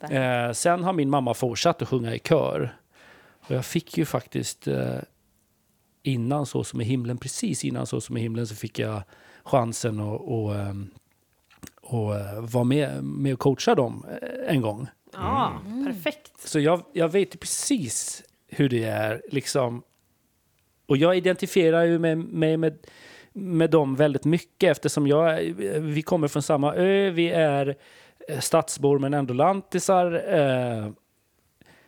Vad- 0.00 0.12
Eh, 0.46 0.52
sen 0.52 0.84
har 0.84 0.92
min 0.92 1.10
mamma 1.10 1.34
fortsatt 1.34 1.82
att 1.82 1.88
sjunga 1.88 2.14
i 2.14 2.18
kör. 2.18 2.76
Och 3.48 3.54
jag 3.54 3.64
fick 3.66 3.98
ju 3.98 4.04
faktiskt 4.04 4.66
eh, 4.68 4.94
innan 6.02 6.46
Så 6.46 6.64
som 6.64 6.80
i 6.80 6.84
himlen, 6.84 7.18
precis 7.18 7.64
innan 7.64 7.86
Så 7.86 8.00
som 8.00 8.16
i 8.16 8.20
himlen 8.20 8.46
så 8.46 8.54
fick 8.54 8.78
jag 8.78 9.02
chansen 9.44 10.00
att 10.00 10.20
och, 10.20 10.54
ehm, 10.56 10.90
och, 11.82 12.16
eh, 12.16 12.40
vara 12.40 12.64
med, 12.64 13.04
med 13.04 13.32
och 13.32 13.38
coacha 13.38 13.74
dem 13.74 14.06
eh, 14.22 14.54
en 14.54 14.60
gång. 14.60 14.86
Ja, 15.12 15.52
perfekt. 15.86 16.48
Så 16.48 16.60
jag, 16.60 16.82
jag 16.92 17.08
vet 17.08 17.40
precis 17.40 18.22
hur 18.48 18.68
det 18.68 18.84
är. 18.84 19.22
Liksom. 19.28 19.82
Och 20.86 20.96
jag 20.96 21.16
identifierar 21.16 21.84
ju 21.84 21.98
mig 21.98 22.16
med, 22.16 22.58
med, 22.58 22.78
med 23.32 23.70
dem 23.70 23.96
väldigt 23.96 24.24
mycket 24.24 24.70
eftersom 24.70 25.06
jag, 25.06 25.40
vi 25.80 26.02
kommer 26.02 26.28
från 26.28 26.42
samma 26.42 26.74
ö. 26.74 27.10
Vi 27.10 27.30
är 27.30 27.76
eh, 28.28 28.38
stadsbor 28.40 28.98
men 28.98 29.14
ändå 29.14 29.34
lantisar. 29.34 30.12
Eh, 30.14 30.90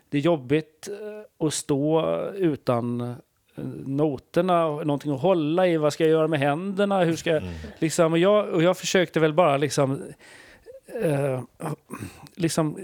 Det 0.09 0.19
är 0.19 0.23
jobbigt 0.23 0.89
eh, 0.89 1.47
att 1.47 1.55
stå 1.55 2.05
utan 2.35 3.15
noterna 3.87 4.67
och 4.67 4.87
någonting 4.87 5.13
att 5.15 5.21
hålla 5.21 5.67
i. 5.67 5.77
Vad 5.77 5.93
ska 5.93 6.05
jag 6.05 6.11
göra 6.11 6.29
med 6.29 6.39
händerna? 6.39 7.05
Hur 7.05 7.17
ska 7.17 7.31
jag, 7.31 7.43
liksom, 7.79 8.13
och, 8.13 8.19
jag, 8.19 8.49
och 8.49 8.63
jag 8.63 8.77
försökte 8.77 9.21
väl 9.21 9.33
bara 9.33 9.57
liksom, 9.57 10.03
liksom 12.35 12.79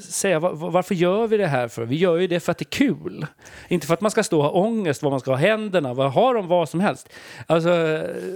säga 0.00 0.38
va- 0.38 0.52
va- 0.52 0.70
varför 0.70 0.94
gör 0.94 1.26
vi 1.26 1.36
det 1.36 1.46
här 1.46 1.68
för? 1.68 1.84
Vi 1.84 1.96
gör 1.96 2.16
ju 2.16 2.26
det 2.26 2.40
för 2.40 2.52
att 2.52 2.58
det 2.58 2.62
är 2.62 2.70
kul. 2.86 3.26
Inte 3.68 3.86
för 3.86 3.94
att 3.94 4.00
man 4.00 4.10
ska 4.10 4.22
stå 4.22 4.38
och 4.38 4.44
ha 4.44 4.50
ångest, 4.50 5.02
vad 5.02 5.12
man 5.12 5.20
ska 5.20 5.30
ha 5.30 5.38
händerna, 5.38 5.94
vad 5.94 6.12
har 6.12 6.34
de 6.34 6.48
vad 6.48 6.68
som 6.68 6.80
helst. 6.80 7.08
Alltså, 7.46 7.70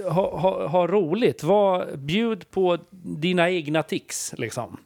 ha, 0.08 0.38
ha, 0.38 0.66
ha 0.66 0.86
roligt, 0.86 1.42
var, 1.42 1.96
bjud 1.96 2.50
på 2.50 2.78
dina 2.90 3.50
egna 3.50 3.82
tics 3.82 4.34
liksom. 4.36 4.76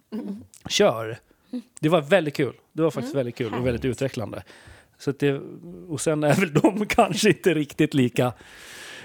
Kör. 0.68 1.18
Det 1.80 1.88
var 1.88 2.00
väldigt 2.00 2.35
kul. 2.37 2.54
Det 2.73 2.82
var 2.82 2.90
faktiskt 2.90 3.14
väldigt 3.14 3.37
kul 3.37 3.54
och 3.54 3.66
väldigt 3.66 3.85
utvecklande. 3.85 4.42
Så 4.99 5.12
det, 5.12 5.40
och 5.88 6.00
sen 6.00 6.25
är 6.25 6.35
väl 6.35 6.52
de 6.54 6.87
kanske 6.88 7.28
inte 7.28 7.54
riktigt 7.54 7.94
lika 7.94 8.32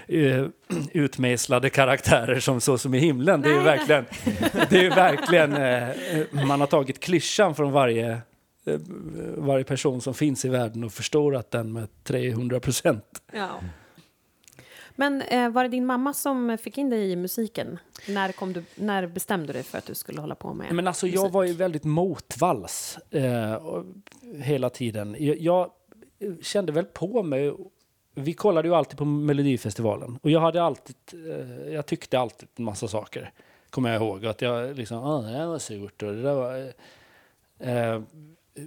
eh, 0.08 0.46
utmejslade 0.92 1.70
karaktärer 1.70 2.40
som 2.40 2.60
Så 2.60 2.78
som 2.78 2.94
i 2.94 2.98
himlen. 2.98 3.40
Det 3.40 3.48
är 3.48 3.54
ju 3.54 3.62
verkligen, 3.62 4.04
det 4.70 4.86
är 4.86 4.90
verkligen 4.90 5.52
eh, 5.52 5.90
eh, 5.90 6.46
man 6.46 6.60
har 6.60 6.66
tagit 6.66 7.00
klyschan 7.00 7.54
från 7.54 7.72
varje, 7.72 8.10
eh, 8.66 8.80
varje 9.36 9.64
person 9.64 10.00
som 10.00 10.14
finns 10.14 10.44
i 10.44 10.48
världen 10.48 10.84
och 10.84 10.92
förstorat 10.92 11.50
den 11.50 11.72
med 11.72 11.88
300 12.04 12.60
procent. 12.60 13.22
Ja. 13.32 13.60
Men 14.96 15.22
eh, 15.22 15.50
var 15.50 15.62
det 15.62 15.68
din 15.68 15.86
mamma 15.86 16.14
som 16.14 16.58
fick 16.58 16.78
in 16.78 16.90
dig 16.90 17.10
i 17.10 17.16
musiken? 17.16 17.78
När, 18.08 18.32
kom 18.32 18.52
du, 18.52 18.64
när 18.74 19.06
bestämde 19.06 19.46
du 19.46 19.52
dig 19.52 19.62
för 19.62 19.78
att 19.78 19.86
du 19.86 19.94
skulle 19.94 20.20
hålla 20.20 20.34
på 20.34 20.54
med 20.54 20.74
Men 20.74 20.86
alltså 20.88 21.06
jag 21.06 21.22
musik? 21.22 21.34
var 21.34 21.44
ju 21.44 21.52
väldigt 21.52 21.84
motvalls 21.84 22.98
eh, 23.10 23.82
hela 24.38 24.70
tiden. 24.70 25.16
Jag, 25.18 25.38
jag 25.38 25.70
kände 26.42 26.72
väl 26.72 26.84
på 26.84 27.22
mig. 27.22 27.52
Vi 28.14 28.32
kollade 28.32 28.68
ju 28.68 28.74
alltid 28.74 28.98
på 28.98 29.04
Melodifestivalen 29.04 30.18
och 30.22 30.30
jag 30.30 30.40
hade 30.40 30.62
alltid, 30.62 30.96
eh, 31.12 31.72
jag 31.72 31.86
tyckte 31.86 32.18
alltid 32.18 32.48
en 32.56 32.64
massa 32.64 32.88
saker. 32.88 33.30
Kommer 33.70 33.92
jag 33.92 34.02
ihåg 34.02 34.26
att 34.26 34.42
jag 34.42 34.76
liksom, 34.76 34.98
ah, 34.98 35.22
det 35.22 35.32
där 35.32 35.46
var 35.46 35.58
surt 35.58 36.02
och 36.02 36.12
det 36.12 36.22
där 36.22 36.34
var... 36.34 36.72
Eh, 37.58 38.02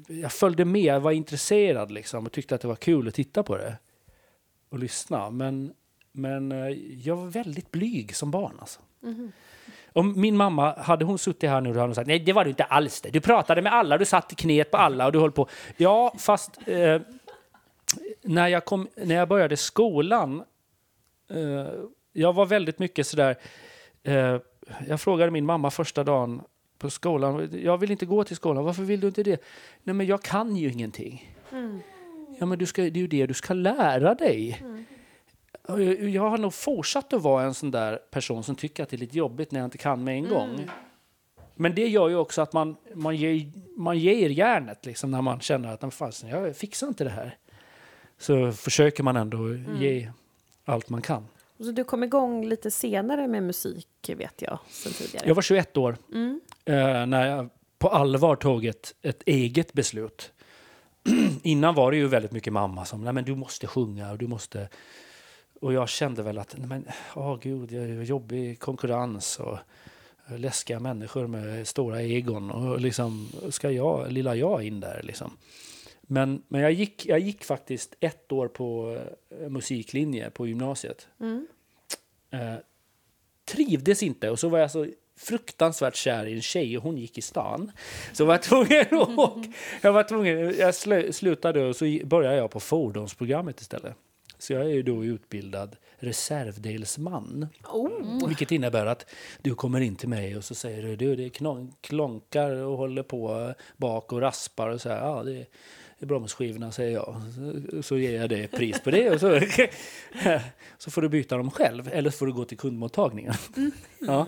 jag 0.07 0.31
följde 0.31 0.65
med, 0.65 0.81
jag 0.81 0.99
var 0.99 1.11
intresserad 1.11 1.91
liksom 1.91 2.25
och 2.25 2.31
tyckte 2.31 2.55
att 2.55 2.61
det 2.61 2.67
var 2.67 2.75
kul 2.75 3.07
att 3.07 3.13
titta 3.13 3.43
på 3.43 3.57
det 3.57 3.77
och 4.69 4.79
lyssna. 4.79 5.29
Men, 5.29 5.73
men 6.11 6.51
eh, 6.51 6.69
jag 7.03 7.15
var 7.15 7.27
väldigt 7.27 7.71
blyg 7.71 8.15
som 8.15 8.31
barn 8.31 8.57
alltså. 8.59 8.79
Om 9.93 10.21
min 10.21 10.37
mamma, 10.37 10.73
hade 10.77 11.05
hon 11.05 11.17
suttit 11.17 11.49
här 11.49 11.61
nu 11.61 11.69
hade 11.69 11.81
hon 11.81 11.95
sagt 11.95 12.07
nej 12.07 12.19
det 12.19 12.33
var 12.33 12.43
du 12.43 12.49
inte 12.49 12.63
alls 12.63 13.01
det. 13.01 13.09
Du 13.09 13.21
pratade 13.21 13.61
med 13.61 13.73
alla, 13.73 13.97
du 13.97 14.05
satt 14.05 14.31
i 14.31 14.35
knät 14.35 14.71
på 14.71 14.77
alla 14.77 15.05
och 15.05 15.11
du 15.11 15.19
höll 15.19 15.31
på. 15.31 15.47
Ja, 15.77 16.13
fast 16.17 16.59
eh, 16.65 17.01
när, 18.23 18.47
jag 18.47 18.65
kom, 18.65 18.87
när 18.95 19.15
jag 19.15 19.27
började 19.29 19.57
skolan, 19.57 20.43
eh, 21.29 21.67
jag 22.13 22.33
var 22.33 22.45
väldigt 22.45 22.79
mycket 22.79 23.07
sådär... 23.07 23.35
Eh, 24.03 24.37
jag 24.87 25.01
frågade 25.01 25.31
min 25.31 25.45
mamma 25.45 25.71
första 25.71 26.03
dagen 26.03 26.41
på 26.77 26.89
skolan. 26.89 27.49
Jag 27.63 27.77
vill 27.77 27.91
inte 27.91 28.05
gå 28.05 28.23
till 28.23 28.35
skolan. 28.35 28.63
Varför 28.65 28.83
vill 28.83 28.99
du 28.99 29.07
inte 29.07 29.23
det? 29.23 29.41
Nej, 29.83 29.93
men 29.93 30.05
jag 30.05 30.21
kan 30.21 30.55
ju 30.55 30.71
ingenting. 30.71 31.35
Ja, 32.39 32.45
men 32.45 32.59
du 32.59 32.65
ska, 32.65 32.81
det 32.81 32.87
är 32.87 32.97
ju 32.97 33.07
det 33.07 33.25
du 33.25 33.33
ska 33.33 33.53
lära 33.53 34.15
dig. 34.15 34.61
Och 35.67 35.83
Jag, 35.83 36.09
jag 36.09 36.29
har 36.29 36.37
nog 36.37 36.53
fortsatt 36.53 37.13
att 37.13 37.21
vara 37.21 37.43
en 37.43 37.53
sån 37.53 37.71
där 37.71 37.95
person 38.11 38.43
som 38.43 38.55
tycker 38.55 38.83
att 38.83 38.89
det 38.89 38.95
är 38.95 38.97
lite 38.97 39.17
jobbigt 39.17 39.51
när 39.51 39.59
jag 39.59 39.67
inte 39.67 39.77
kan 39.77 40.03
med 40.03 40.15
en 40.15 40.29
gång. 40.29 40.69
Men 41.55 41.75
det 41.75 41.87
gör 41.87 42.09
ju 42.09 42.15
också 42.15 42.41
att 42.41 42.53
man, 42.53 42.75
man, 42.93 43.15
ger, 43.15 43.51
man 43.77 43.97
ger 43.99 44.29
järnet 44.29 44.85
liksom, 44.85 45.11
när 45.11 45.21
man 45.21 45.39
känner 45.39 45.73
att 45.73 45.81
"Nej, 45.81 45.91
fasen, 45.91 46.29
jag 46.29 46.55
fixar 46.57 46.87
inte 46.87 47.03
det 47.03 47.09
här. 47.09 47.37
Så 48.17 48.51
försöker 48.51 49.03
man 49.03 49.15
ändå 49.15 49.55
ge 49.79 50.11
allt 50.65 50.89
man 50.89 51.01
kan. 51.01 51.27
Så 51.59 51.71
du 51.71 51.83
kom 51.83 52.03
igång 52.03 52.45
lite 52.45 52.71
senare 52.71 53.27
med 53.27 53.43
musik, 53.43 53.87
vet 54.15 54.41
jag, 54.41 54.59
sen 54.69 54.91
tidigare. 54.91 55.27
Jag 55.27 55.35
var 55.35 55.41
21 55.41 55.77
år 55.77 55.97
eh, 56.65 57.05
när 57.05 57.27
jag 57.27 57.49
på 57.79 57.89
allvar 57.89 58.35
tog 58.35 58.65
ett, 58.65 58.93
ett 59.01 59.23
eget 59.25 59.73
beslut. 59.73 60.31
Innan 61.43 61.75
var 61.75 61.91
det 61.91 61.97
ju 61.97 62.07
väldigt 62.07 62.31
mycket 62.31 62.53
mamma 62.53 62.85
som 62.85 63.03
nej 63.03 63.13
men 63.13 63.25
du 63.25 63.35
måste 63.35 63.67
sjunga 63.67 64.11
och 64.11 64.17
du 64.17 64.27
måste... 64.27 64.69
Och 65.61 65.73
jag 65.73 65.89
kände 65.89 66.23
väl 66.23 66.37
att 66.37 66.55
nej 66.57 66.67
men, 66.67 66.87
åh 67.15 67.39
gud, 67.41 67.71
jag 67.71 67.83
är 67.83 68.03
jobbig 68.03 68.59
konkurrens 68.59 69.39
och 69.39 69.57
läskiga 70.37 70.79
människor 70.79 71.27
med 71.27 71.67
stora 71.67 72.01
egon. 72.01 72.51
Och 72.51 72.81
liksom, 72.81 73.29
ska 73.49 73.71
jag, 73.71 74.11
lilla 74.11 74.35
jag 74.35 74.63
in 74.63 74.79
där 74.79 75.01
liksom? 75.03 75.31
Men, 76.07 76.43
men 76.47 76.61
jag, 76.61 76.71
gick, 76.71 77.05
jag 77.05 77.19
gick 77.19 77.43
faktiskt 77.43 77.95
ett 77.99 78.31
år 78.31 78.47
på 78.47 78.97
eh, 79.29 79.49
musiklinje 79.49 80.29
på 80.29 80.47
gymnasiet. 80.47 81.07
Eh, 82.31 82.55
trivdes 83.45 84.03
inte 84.03 84.29
och 84.29 84.39
så 84.39 84.49
var 84.49 84.59
jag 84.59 84.71
så 84.71 84.87
fruktansvärt 85.17 85.95
kär 85.95 86.25
i 86.25 86.33
en 86.33 86.41
tjej 86.41 86.77
och 86.77 86.83
hon 86.83 86.97
gick 86.97 87.17
i 87.17 87.21
stan. 87.21 87.71
Så 88.13 88.25
var 88.25 88.33
jag 88.33 88.43
tvungen 88.43 88.85
att 88.91 88.93
åka. 89.17 89.51
Jag 89.81 89.93
var 89.93 90.03
tvungen, 90.03 90.55
jag 90.57 90.75
slu, 90.75 91.13
slutade 91.13 91.65
och 91.65 91.75
så 91.75 91.99
började 92.05 92.37
jag 92.37 92.51
på 92.51 92.59
fordonsprogrammet 92.59 93.61
istället. 93.61 93.95
Så 94.39 94.53
jag 94.53 94.71
är 94.71 94.83
då 94.83 95.05
utbildad 95.05 95.75
reservdelsman. 95.97 97.47
Vilket 98.27 98.51
innebär 98.51 98.85
att 98.85 99.05
du 99.41 99.55
kommer 99.55 99.81
in 99.81 99.95
till 99.95 100.09
mig 100.09 100.37
och 100.37 100.43
så 100.43 100.55
säger 100.55 100.83
du, 100.83 100.95
du 100.95 101.15
det 101.15 101.29
klonkar 101.81 102.51
och 102.51 102.77
håller 102.77 103.03
på 103.03 103.53
bak 103.77 104.13
och 104.13 104.21
raspar 104.21 104.69
och 104.69 104.81
så 104.81 104.89
här. 104.89 104.97
Ja, 104.97 105.23
det 105.23 105.45
bromsskivorna 105.99 106.71
säger 106.71 106.91
jag. 106.91 107.15
Så- 107.85 107.97
ger 107.97 108.19
jag 108.21 108.29
dig 108.29 108.47
pris 108.47 108.81
på 108.83 108.91
det 108.91 109.09
och 109.09 109.19
så, 109.19 109.39
så 110.77 110.91
får 110.91 111.01
du 111.01 111.09
byta 111.09 111.37
dem 111.37 111.51
själv 111.51 111.89
eller 111.93 112.09
så 112.09 112.17
får 112.17 112.25
du 112.25 112.33
gå 112.33 112.45
till 112.45 112.57
kundmottagningen. 112.57 113.33
Ja, 113.99 114.27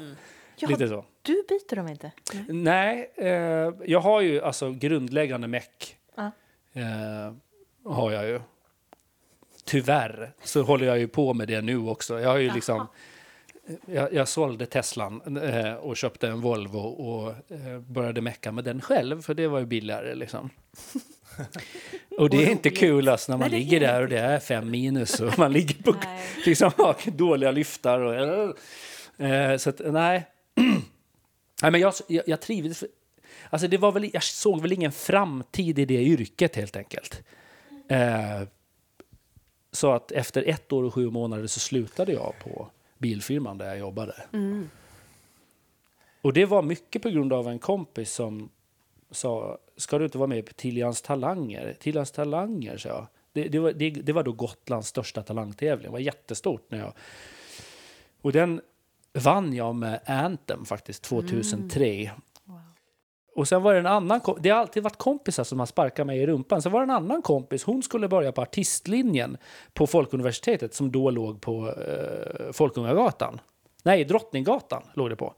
Ja, 0.62 0.68
lite 0.70 0.88
så. 0.88 1.06
du 1.22 1.44
byter 1.50 1.76
dem 1.76 1.88
inte? 1.88 2.12
Nej, 2.50 3.12
eh, 3.16 3.74
jag 3.86 4.00
har 4.00 4.22
ju 4.22 4.42
alltså 4.42 4.72
grundläggande 4.72 5.48
meck. 5.48 5.98
Ja. 6.16 6.32
Eh, 6.74 7.34
har 7.94 8.12
jag 8.12 8.28
ju. 8.28 8.40
Tyvärr 9.66 10.34
så 10.44 10.62
håller 10.62 10.86
jag 10.88 11.00
ju 11.00 11.08
på 11.08 11.34
med 11.34 11.48
det 11.48 11.62
nu 11.62 11.78
också. 11.78 12.20
Jag 12.20 12.30
har 12.30 12.38
ju 12.38 12.54
liksom... 12.54 12.88
Jag, 13.86 14.14
jag 14.14 14.28
sålde 14.28 14.66
Teslan 14.66 15.38
eh, 15.38 15.74
och 15.74 15.98
köpte 15.98 16.28
en 16.28 16.42
Volvo 16.42 16.80
och 16.80 17.30
eh, 17.52 17.80
började 17.80 18.22
mecka 18.22 18.52
med 18.52 18.64
den 18.64 18.82
själv 18.82 19.22
för 19.22 19.34
det 19.34 19.48
var 19.48 19.60
ju 19.60 19.66
billigare 19.66 20.16
liksom. 20.16 20.50
Och 22.18 22.30
det 22.30 22.46
är 22.46 22.50
inte 22.50 22.70
kul 22.70 23.08
alltså, 23.08 23.32
när 23.32 23.38
man 23.38 23.52
Nej, 23.52 23.60
ligger 23.60 23.80
där 23.80 24.02
och 24.02 24.10
det 24.10 24.20
är 24.20 24.40
fem 24.40 24.72
minus 24.72 25.20
och 25.20 25.40
man 25.40 25.54
ligger 25.54 25.84
på 25.84 25.96
liksom, 26.46 26.72
dåliga 27.06 27.52
lyftar. 27.52 28.00
Och, 28.00 28.58
eh, 29.26 29.58
så 29.58 29.70
att, 29.70 29.82
nej. 29.86 30.26
nej 31.62 31.72
men 31.72 31.82
jag, 31.82 31.94
jag, 32.08 32.24
jag 32.28 32.42
trivdes. 32.42 32.84
Alltså 33.50 33.68
det 33.68 33.78
var 33.78 33.92
väl, 33.92 34.10
jag 34.14 34.24
såg 34.24 34.62
väl 34.62 34.74
ingen 34.74 34.92
framtid 34.92 35.80
i 35.80 35.86
det 35.86 36.04
yrket 36.04 36.56
helt 36.56 36.76
enkelt. 36.76 37.24
Eh, 37.90 38.42
så 39.72 39.92
att 39.92 40.12
efter 40.12 40.44
ett 40.44 40.72
år 40.72 40.84
och 40.84 40.94
sju 40.94 41.10
månader 41.10 41.48
så 41.48 41.60
slutade 41.60 42.14
jag 42.14 42.34
på 42.44 42.70
bilfirman 42.98 43.58
där 43.58 43.66
jag 43.66 43.80
jobbade. 43.80 44.16
Och 46.22 46.34
det 46.34 46.46
var 46.46 46.62
mycket 46.62 47.02
på 47.02 47.10
grund 47.10 47.34
av 47.34 47.48
en 47.48 47.60
kompis 47.60 48.12
som 48.14 48.50
sa, 49.12 49.58
ska 49.78 49.98
du 49.98 50.06
inte 50.06 50.18
vara 50.18 50.28
med 50.28 50.46
på 50.46 50.54
Tiljans 50.54 51.02
talanger? 51.02 51.76
Tiljans 51.80 52.12
talanger, 52.12 52.78
sa 52.78 52.90
jag. 52.90 53.08
Det, 53.34 53.44
det, 53.44 53.60
var, 53.60 53.72
det, 53.72 53.90
det 53.90 54.14
var 54.14 54.24
då 54.24 54.32
Gotlands 54.32 54.88
största 54.88 55.22
talangtävling. 55.22 55.86
Det 55.86 55.92
var 55.92 56.00
jättestort. 56.00 56.72
När 56.72 56.80
jag, 56.80 56.94
och 58.22 58.32
den 58.32 58.62
vann 59.14 59.54
jag 59.54 59.76
med 59.76 60.00
Anthem 60.06 60.66
faktiskt 60.66 61.04
2003. 61.04 62.12
Och 63.36 63.48
sen 63.48 63.64
var 63.64 63.74
det 63.74 63.80
en 63.80 63.86
annan 63.86 64.22
Det 64.40 64.50
har 64.50 64.60
alltid 64.60 64.84
varit 64.84 64.98
kompisar 64.98 65.44
som 65.44 65.60
har 65.60 65.66
sparkat 65.66 66.08
mig 66.08 66.20
i 66.20 66.28
rumpan. 66.28 66.62
Sen 66.62 66.72
var 66.72 66.80
det 66.80 66.84
en 66.84 66.90
annan 66.90 67.22
kompis. 67.22 67.64
Hon 67.64 67.84
skulle 67.84 68.08
börja 68.08 68.32
på 68.32 68.42
artistlinjen 68.42 69.38
på 69.74 69.88
Folkuniversitetet 69.88 70.74
som 70.74 70.92
då 70.92 71.10
låg 71.10 71.42
på 71.42 71.74
eh, 71.74 72.52
Folkungagatan. 72.52 73.42
Nej, 73.84 74.06
Drottninggatan 74.06 74.84
låg 74.94 75.10
det 75.10 75.16
på. 75.16 75.34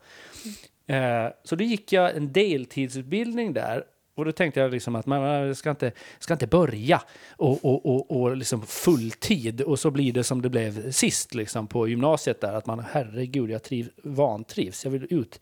Eh, 0.91 1.31
så 1.43 1.55
då 1.55 1.63
gick 1.63 1.93
jag 1.93 2.15
en 2.15 2.33
deltidsutbildning 2.33 3.53
där. 3.53 3.83
Och 4.15 4.25
då 4.25 4.31
tänkte 4.31 4.60
jag 4.60 4.71
liksom 4.71 4.95
att 4.95 5.05
man 5.05 5.55
ska 5.55 5.69
inte, 5.69 5.91
ska 6.19 6.33
inte 6.33 6.48
börja 6.48 7.01
och, 7.29 7.65
och, 7.65 7.86
och, 7.86 8.21
och 8.21 8.38
liksom 8.38 8.62
fulltid 8.62 9.62
och 9.62 9.79
så 9.79 9.91
blir 9.91 10.13
det 10.13 10.24
som 10.24 10.41
det 10.41 10.50
blev 10.50 10.91
sist 10.91 11.33
liksom 11.33 11.67
på 11.67 11.88
gymnasiet 11.88 12.41
där 12.41 12.53
att 12.53 12.65
man 12.65 12.86
herregud 12.91 13.50
jag 13.50 13.63
triv, 13.63 13.89
vantrivs, 14.03 14.86
jag 14.86 14.91
vill 14.91 15.07
ut. 15.10 15.39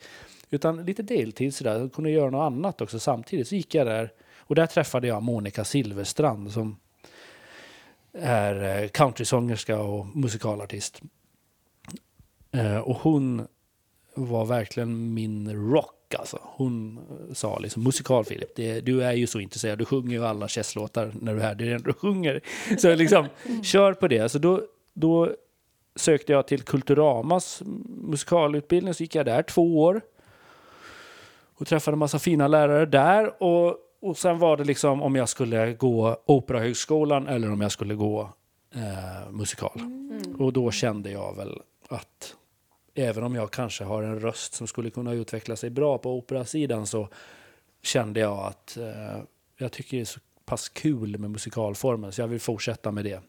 Utan 0.50 0.86
lite 0.86 1.04
deltid 1.04 1.56
sådär, 1.56 1.80
jag 1.80 1.94
kunde 1.94 2.10
göra 2.10 2.30
något 2.30 2.52
annat 2.52 2.82
också 2.82 3.00
samtidigt. 3.00 3.48
Så 3.48 3.56
gick 3.56 3.76
jag 3.76 3.88
där 3.88 4.12
och 4.38 4.56
där 4.56 4.66
träffade 4.66 5.08
jag 5.08 5.24
Monica 5.24 5.64
Silverstrand 5.64 6.52
som 6.52 6.78
är 8.14 8.84
eh, 8.84 8.88
countrysångerska 8.88 9.80
och 9.80 10.18
musikalartist. 10.18 11.02
Eh, 12.52 12.78
och 12.78 12.96
hon 12.96 13.48
var 14.26 14.46
verkligen 14.46 15.14
min 15.14 15.70
rock. 15.72 15.96
Alltså. 16.20 16.40
Hon 16.44 16.98
eh, 16.98 17.34
sa 17.34 17.60
liksom 17.60 17.84
musikal-Filip, 17.84 18.56
det- 18.56 18.82
du 18.82 19.04
är 19.04 19.14
ju 19.14 19.28
så 19.28 19.40
intresserad, 19.40 19.78
du 19.80 19.86
sjunger 19.86 20.12
ju 20.12 20.26
alla 20.26 20.48
Chess-låtar 20.48 21.12
när 21.22 21.34
du 21.34 21.40
är 21.40 21.44
här, 21.44 21.56
det 21.56 21.64
är 21.64 21.70
det 21.70 21.78
du 21.84 21.94
sjunger. 21.94 22.42
Så 22.78 22.96
liksom, 22.96 23.28
kör 23.64 23.94
på 23.94 24.08
det. 24.08 24.30
Så 24.30 24.40
då, 24.40 24.62
då 24.94 25.30
sökte 25.96 26.32
jag 26.32 26.48
till 26.48 26.62
Kulturamas 26.62 27.62
musikalutbildning, 27.86 28.94
så 28.94 29.04
gick 29.04 29.16
jag 29.16 29.26
där 29.26 29.42
två 29.44 29.80
år. 29.84 30.02
Och 31.56 31.68
träffade 31.68 31.96
en 31.96 32.00
massa 32.00 32.20
fina 32.20 32.48
lärare 32.48 32.86
där. 32.86 33.44
Och, 33.44 33.76
och 34.02 34.18
sen 34.18 34.40
var 34.40 34.58
det 34.58 34.64
liksom 34.64 35.02
om 35.02 35.16
jag 35.16 35.30
skulle 35.30 35.74
gå 35.74 36.18
Operahögskolan 36.26 37.28
eller 37.28 37.52
om 37.52 37.62
jag 37.62 37.72
skulle 37.72 37.94
gå 37.96 38.30
eh, 38.76 39.32
musikal. 39.32 39.82
Och 40.40 40.54
då 40.54 40.72
kände 40.72 41.12
jag 41.12 41.36
väl 41.36 41.62
att 41.90 42.36
även 43.00 43.24
om 43.24 43.36
jag 43.36 43.52
kanske 43.52 43.84
har 43.84 44.04
en 44.04 44.20
röst 44.20 44.54
som 44.54 44.68
skulle 44.68 44.90
kunna 44.90 45.14
utveckla 45.14 45.56
sig 45.56 45.70
bra 45.70 45.98
på 45.98 46.18
operasidan 46.18 46.88
så 46.88 47.10
kände 47.82 48.20
jag 48.20 48.38
att 48.40 48.78
eh, 48.78 49.24
jag 49.58 49.72
tycker 49.72 49.98
det 49.98 50.04
är 50.04 50.06
så 50.06 50.20
pass 50.46 50.70
kul 50.70 51.18
med 51.18 51.32
musikalformen 51.32 52.12
så 52.12 52.22
jag 52.22 52.28
vill 52.28 52.40
fortsätta 52.40 52.92
med 52.92 53.04
det. 53.06 53.22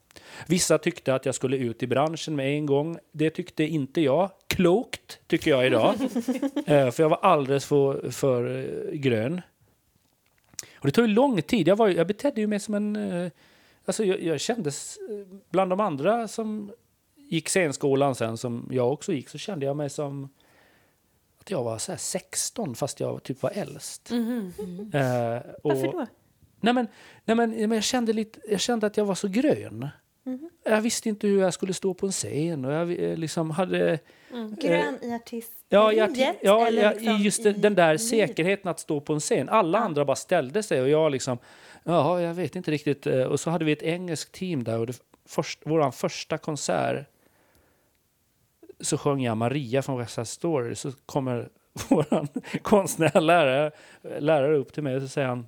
Vissa 0.47 0.79
tyckte 0.79 1.15
att 1.15 1.27
jag 1.27 1.35
skulle 1.35 1.57
ut 1.57 1.83
i 1.83 1.87
branschen 1.87 2.37
med 2.37 2.55
en 2.55 2.67
gång. 2.67 2.99
Det 3.13 3.31
tyckte 3.31 3.65
inte 3.65 4.01
jag. 4.01 4.31
Klokt, 4.47 5.21
tycker 5.27 5.51
jag 5.51 5.67
idag. 5.67 5.95
eh, 6.67 6.91
för 6.91 7.03
jag 7.03 7.09
var 7.09 7.19
alldeles 7.23 7.65
för, 7.65 8.11
för 8.11 8.59
eh, 8.59 8.93
grön. 8.93 9.41
Och 10.79 10.87
det 10.87 10.93
tog 10.93 11.07
ju 11.07 11.15
lång 11.15 11.43
tid. 11.43 11.69
Jag, 11.69 11.77
var, 11.77 11.89
jag 11.89 12.07
betedde 12.07 12.47
mig 12.47 12.61
som 12.61 12.75
en... 12.75 12.97
Eh, 12.97 13.31
alltså 13.85 14.05
jag, 14.05 14.23
jag 14.23 14.41
kändes... 14.41 14.99
eh, 15.11 15.39
Bland 15.51 15.71
de 15.73 15.81
andra 15.81 16.29
som 16.29 16.73
gick 17.31 17.49
scenskolan 17.49 18.15
sen, 18.15 18.37
som 18.37 18.69
jag 18.71 18.93
också 18.93 19.13
gick, 19.13 19.29
så 19.29 19.39
kände 19.39 19.67
jag 19.67 19.77
mig 19.77 19.91
som 19.91 20.29
att 21.41 21.51
jag 21.51 21.65
var 21.65 21.79
så 21.79 21.93
här 21.93 21.97
16 21.99 22.75
fast 22.75 23.01
jag 23.01 23.23
typ 23.23 23.43
var 23.43 23.51
äldst. 23.55 24.11
Eh, 24.11 24.17
och, 25.63 25.71
Varför 25.71 25.93
då? 25.93 26.07
Nej 26.61 26.75
men, 26.75 26.89
nej 27.25 27.37
men, 27.37 27.51
nej 27.51 27.67
men 27.67 27.73
jag, 27.77 27.85
kände 27.85 28.13
lite, 28.13 28.41
jag 28.51 28.61
kände 28.61 28.87
att 28.87 28.97
jag 28.97 29.05
var 29.05 29.15
så 29.15 29.29
grön. 29.29 29.89
Jag 30.65 30.81
visste 30.81 31.09
inte 31.09 31.27
hur 31.27 31.41
jag 31.41 31.55
skulle 31.55 31.73
stå 31.73 31.95
på 31.95 32.07
en 32.07 32.13
scen. 32.13 32.65
Och 32.65 32.73
jag 32.73 32.93
eh, 32.93 33.17
liksom 33.17 33.51
hade... 33.51 33.99
Grön 34.61 34.99
i 35.03 35.15
artist. 35.15 35.53
Ja, 35.69 35.93
jag, 35.93 36.11
Livet, 36.17 36.37
ja, 36.43 36.67
eller 36.67 36.83
ja 36.83 36.93
liksom 36.93 37.17
just 37.17 37.41
i 37.41 37.43
den, 37.43 37.61
den 37.61 37.75
där 37.75 37.97
säkerheten 37.97 38.71
att 38.71 38.81
stå 38.81 39.01
på 39.01 39.13
en 39.13 39.21
scen. 39.21 39.49
Alla 39.49 39.79
andra 39.79 40.05
bara 40.05 40.17
ställde 40.17 40.63
sig 40.63 40.83
och 40.83 40.89
jag 40.89 41.13
liksom, 41.13 41.39
ja, 41.85 42.21
jag 42.21 42.35
vet 42.35 42.57
inte 42.57 42.71
riktigt. 42.71 43.07
Eh, 43.07 43.23
Och 43.23 43.41
så 43.41 43.51
hade 43.51 43.65
vi 43.65 43.73
ett 43.73 43.83
engelskt 43.83 44.33
team 44.33 44.65
där 44.65 44.79
och 44.79 44.87
det 44.87 45.01
först, 45.29 45.67
våran 45.67 45.93
första 45.93 46.39
konsert 46.39 47.07
så 48.81 48.99
sjöng 48.99 49.23
jag 49.23 49.37
Maria 49.37 49.83
från 49.83 49.99
West 49.99 50.15
Side 50.15 50.29
Story. 50.29 50.75
Så 50.75 50.93
kommer 51.07 51.49
våran 51.89 52.29
konstnärliga 52.63 53.71
lärare, 54.21 54.57
upp 54.57 54.73
till 54.73 54.83
mig 54.83 54.97
och 54.97 55.03
så 55.03 55.09
säger 55.09 55.29
han 55.29 55.47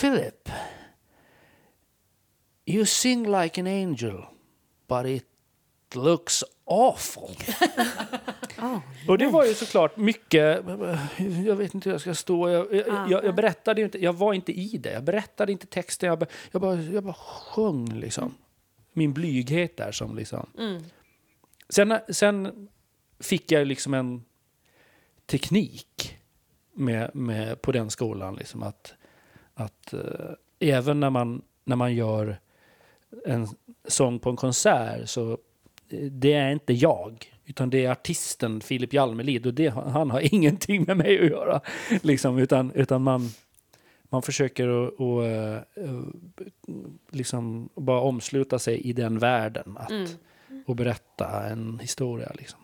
Philip, 0.00 0.48
you 2.66 2.86
sing 2.86 3.30
like 3.40 3.60
an 3.60 3.66
angel, 3.66 4.22
but 4.88 5.06
it 5.06 5.26
looks 5.94 6.44
awful. 6.64 7.36
Och 9.08 9.18
det 9.18 9.26
var 9.26 9.44
ju 9.44 9.54
såklart 9.54 9.96
mycket, 9.96 10.64
jag 11.46 11.56
vet 11.56 11.74
inte 11.74 11.88
hur 11.88 11.94
jag 11.94 12.00
ska 12.00 12.14
stå, 12.14 12.50
jag, 12.50 12.74
jag, 12.74 13.10
jag, 13.10 13.24
jag 13.24 13.34
berättade 13.34 13.80
inte, 13.82 14.04
jag 14.04 14.12
var 14.12 14.34
inte 14.34 14.52
i 14.52 14.76
det, 14.78 14.92
jag 14.92 15.04
berättade 15.04 15.52
inte 15.52 15.66
texten, 15.66 16.08
jag, 16.08 16.18
bara- 16.18 16.28
jag, 16.50 16.60
bara, 16.62 16.74
jag 16.74 17.04
bara 17.04 17.14
sjöng 17.14 18.00
liksom. 18.00 18.34
Min 18.92 19.12
blyghet 19.12 19.76
där 19.76 19.92
som 19.92 20.16
liksom. 20.16 20.46
Sen, 21.68 21.98
sen 22.08 22.68
fick 23.20 23.52
jag 23.52 23.66
liksom 23.66 23.94
en 23.94 24.24
teknik 25.26 26.18
med, 26.72 27.14
med, 27.14 27.62
på 27.62 27.72
den 27.72 27.90
skolan. 27.90 28.34
Liksom, 28.34 28.62
att 28.62 28.94
att 29.54 29.92
eh, 29.92 30.34
även 30.60 31.00
när 31.00 31.10
man, 31.10 31.42
när 31.64 31.76
man 31.76 31.94
gör 31.94 32.40
en 33.26 33.48
sång 33.88 34.18
på 34.18 34.30
en 34.30 34.36
konsert 34.36 35.08
så 35.08 35.32
eh, 35.88 36.00
det 36.10 36.32
är 36.32 36.52
inte 36.52 36.72
jag, 36.72 37.32
utan 37.44 37.70
det 37.70 37.84
är 37.84 37.90
artisten 37.90 38.60
Filip 38.60 38.92
Jalmelid 38.92 39.46
och 39.46 39.54
det, 39.54 39.68
han 39.68 40.10
har 40.10 40.34
ingenting 40.34 40.84
med 40.84 40.96
mig 40.96 41.18
att 41.20 41.30
göra. 41.30 41.60
Liksom, 42.02 42.38
utan, 42.38 42.72
utan 42.72 43.02
man, 43.02 43.30
man 44.12 44.22
försöker 44.22 44.68
att, 44.68 45.00
att, 45.00 45.78
eh, 45.78 45.98
liksom 47.10 47.68
bara 47.74 48.00
omsluta 48.00 48.58
sig 48.58 48.80
i 48.80 48.92
den 48.92 49.18
världen 49.18 49.76
att, 49.78 50.18
och 50.66 50.76
berätta 50.76 51.46
en 51.46 51.78
historia. 51.78 52.32
Liksom. 52.34 52.58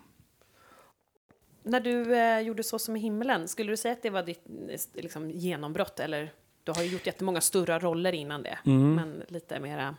När 1.62 1.80
du 1.80 2.16
eh, 2.16 2.40
gjorde 2.40 2.62
Så 2.62 2.78
som 2.78 2.96
i 2.96 3.00
himlen, 3.00 3.48
skulle 3.48 3.72
du 3.72 3.76
säga 3.76 3.92
att 3.92 4.02
det 4.02 4.10
var 4.10 4.22
ditt 4.22 4.46
eh, 4.68 5.02
liksom, 5.02 5.30
genombrott? 5.30 6.00
Eller 6.00 6.32
du 6.64 6.72
har 6.72 6.82
ju 6.82 6.88
gjort 6.88 7.06
jättemånga 7.06 7.40
stora 7.40 7.78
roller 7.78 8.12
innan 8.12 8.42
det, 8.42 8.58
men 8.64 9.22
lite 9.28 9.60
mera 9.60 9.96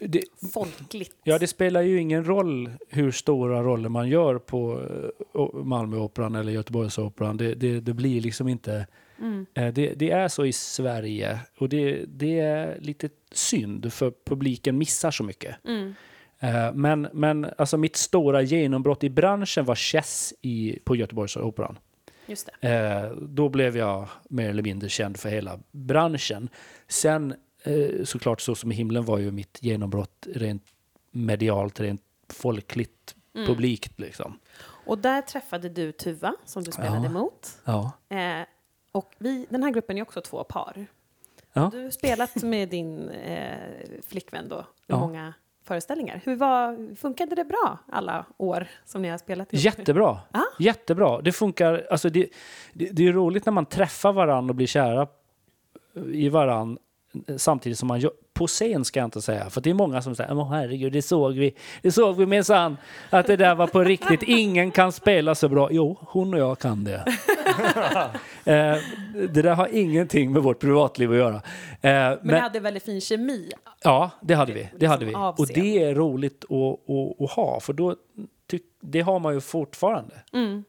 Det, 0.00 0.22
folkligt. 0.52 1.16
Ja, 1.24 1.38
det 1.38 1.46
spelar 1.46 1.82
ju 1.82 2.00
ingen 2.00 2.24
roll 2.24 2.70
hur 2.88 3.10
stora 3.10 3.62
roller 3.62 3.88
man 3.88 4.08
gör 4.08 4.38
på 4.38 4.80
eh, 5.34 5.64
Malmöoperan 5.64 6.34
eller 6.34 6.52
Göteborgsoperan. 6.52 7.36
Det, 7.36 7.54
det, 7.54 7.80
det 7.80 7.94
blir 7.94 8.20
liksom 8.20 8.48
inte... 8.48 8.86
eh, 9.54 9.72
Det, 9.72 9.94
det 9.94 10.10
är 10.10 10.28
så 10.28 10.44
i 10.44 10.52
Sverige 10.52 11.38
och 11.58 11.68
det, 11.68 12.04
det 12.08 12.40
är 12.40 12.78
lite 12.80 13.08
synd 13.32 13.92
för 13.92 14.12
publiken 14.26 14.78
missar 14.78 15.10
så 15.10 15.24
mycket. 15.24 15.56
Eh, 16.38 16.72
Men, 16.74 17.08
men 17.12 17.46
alltså 17.58 17.76
mitt 17.76 17.96
stora 17.96 18.42
genombrott 18.42 19.04
i 19.04 19.10
branschen 19.10 19.64
var 19.64 19.74
Chess 19.74 20.34
i, 20.40 20.78
på 20.84 20.96
Göteborgsoperan. 20.96 21.78
Just 22.26 22.48
det. 22.60 22.68
Eh, 22.68 23.10
då 23.16 23.48
blev 23.48 23.76
jag 23.76 24.08
mer 24.28 24.48
eller 24.50 24.62
mindre 24.62 24.88
känd 24.88 25.16
för 25.16 25.28
hela 25.28 25.58
branschen. 25.70 26.48
Sen 26.88 27.34
såklart 28.04 28.40
Så 28.40 28.54
som 28.54 28.72
i 28.72 28.74
himlen 28.74 29.04
var 29.04 29.18
ju 29.18 29.30
mitt 29.30 29.58
genombrott 29.60 30.26
rent 30.34 30.62
medialt, 31.10 31.80
rent 31.80 32.02
folkligt, 32.28 33.14
publikt 33.46 34.00
liksom. 34.00 34.38
Och 34.64 34.98
där 34.98 35.22
träffade 35.22 35.68
du 35.68 35.92
Tuva, 35.92 36.34
som 36.44 36.64
du 36.64 36.72
spelade 36.72 36.96
Ja. 36.96 37.06
emot. 37.06 37.48
Ja. 37.64 37.92
Eh, 38.08 38.46
och 38.92 39.14
vi, 39.18 39.46
den 39.50 39.62
här 39.62 39.70
gruppen 39.70 39.98
är 39.98 40.02
också 40.02 40.20
två 40.20 40.44
par. 40.44 40.86
Ja. 41.52 41.68
Du 41.72 41.82
har 41.82 41.90
spelat 41.90 42.42
med 42.42 42.68
din 42.68 43.08
eh, 43.08 43.56
flickvän 44.06 44.48
då, 44.48 44.60
i 44.60 44.64
Ja. 44.86 44.98
många 45.00 45.34
föreställningar. 45.64 46.20
Hur 46.24 46.36
var, 46.36 46.94
funkade 46.96 47.34
det 47.34 47.44
bra 47.44 47.78
alla 47.88 48.26
år 48.36 48.66
som 48.84 49.02
ni 49.02 49.08
har 49.08 49.18
spelat 49.18 49.52
ihop? 49.52 49.64
Jättebra. 49.64 50.18
Ja. 50.32 50.44
Jättebra. 50.58 51.20
Det 51.20 51.32
funkar. 51.32 51.86
Alltså 51.90 52.08
det, 52.08 52.28
det, 52.72 52.88
det 52.92 53.06
är 53.08 53.12
roligt 53.12 53.46
när 53.46 53.52
man 53.52 53.66
träffar 53.66 54.12
varann 54.12 54.48
och 54.50 54.54
blir 54.56 54.66
kära 54.66 55.06
i 56.12 56.28
varann 56.28 56.78
eh, 57.26 57.36
samtidigt 57.36 57.78
som 57.78 57.88
man 57.88 58.00
gör, 58.00 58.12
på 58.34 58.46
scen 58.46 58.84
ska 58.84 59.00
jag 59.00 59.06
inte 59.06 59.22
säga, 59.22 59.50
för 59.50 59.60
det 59.60 59.70
är 59.70 59.74
många 59.74 60.02
som 60.02 60.14
säger 60.14 60.38
Åh 60.38 60.50
herregud, 60.50 60.92
det 60.92 61.02
såg 61.02 61.32
vi, 61.32 61.54
det 61.82 61.92
såg 61.92 62.16
vi 62.16 62.26
minsann, 62.26 62.76
att 63.10 63.26
det 63.26 63.36
där 63.36 63.54
var 63.54 63.66
på 63.66 63.84
riktigt. 63.84 64.22
Ingen 64.22 64.70
kan 64.70 64.92
spela 64.92 65.34
så 65.34 65.48
bra. 65.48 65.68
Jo, 65.72 65.98
hon 66.00 66.34
och 66.34 66.40
jag 66.40 66.58
kan 66.58 66.84
det. 66.84 66.94
eh, 68.44 68.76
det 69.28 69.42
där 69.42 69.54
har 69.54 69.68
ingenting 69.72 70.32
med 70.32 70.42
vårt 70.42 70.58
privatliv 70.58 71.10
att 71.10 71.16
göra. 71.16 71.36
Eh, 71.36 71.40
Men, 71.80 72.18
ni 72.22 72.38
hade 72.38 72.60
väldigt 72.60 72.82
fin 72.82 73.00
kemi. 73.00 73.50
Ja, 73.82 74.10
det 74.20 74.34
hade 74.34 74.52
vi. 74.52 74.68
Det 74.76 74.86
hade 74.86 75.04
vi. 75.04 75.10
Liksom 75.10 75.34
Och 75.38 75.46
det 75.54 75.82
är 75.82 75.94
roligt 75.94 76.44
att, 76.44 76.50
att, 76.50 77.20
att 77.20 77.30
ha, 77.30 77.60
för 77.60 77.72
då, 77.72 77.96
det 78.80 79.00
har 79.00 79.18
man 79.18 79.34
ju 79.34 79.40
fortfarande. 79.40 80.14
Mm. 80.32 80.64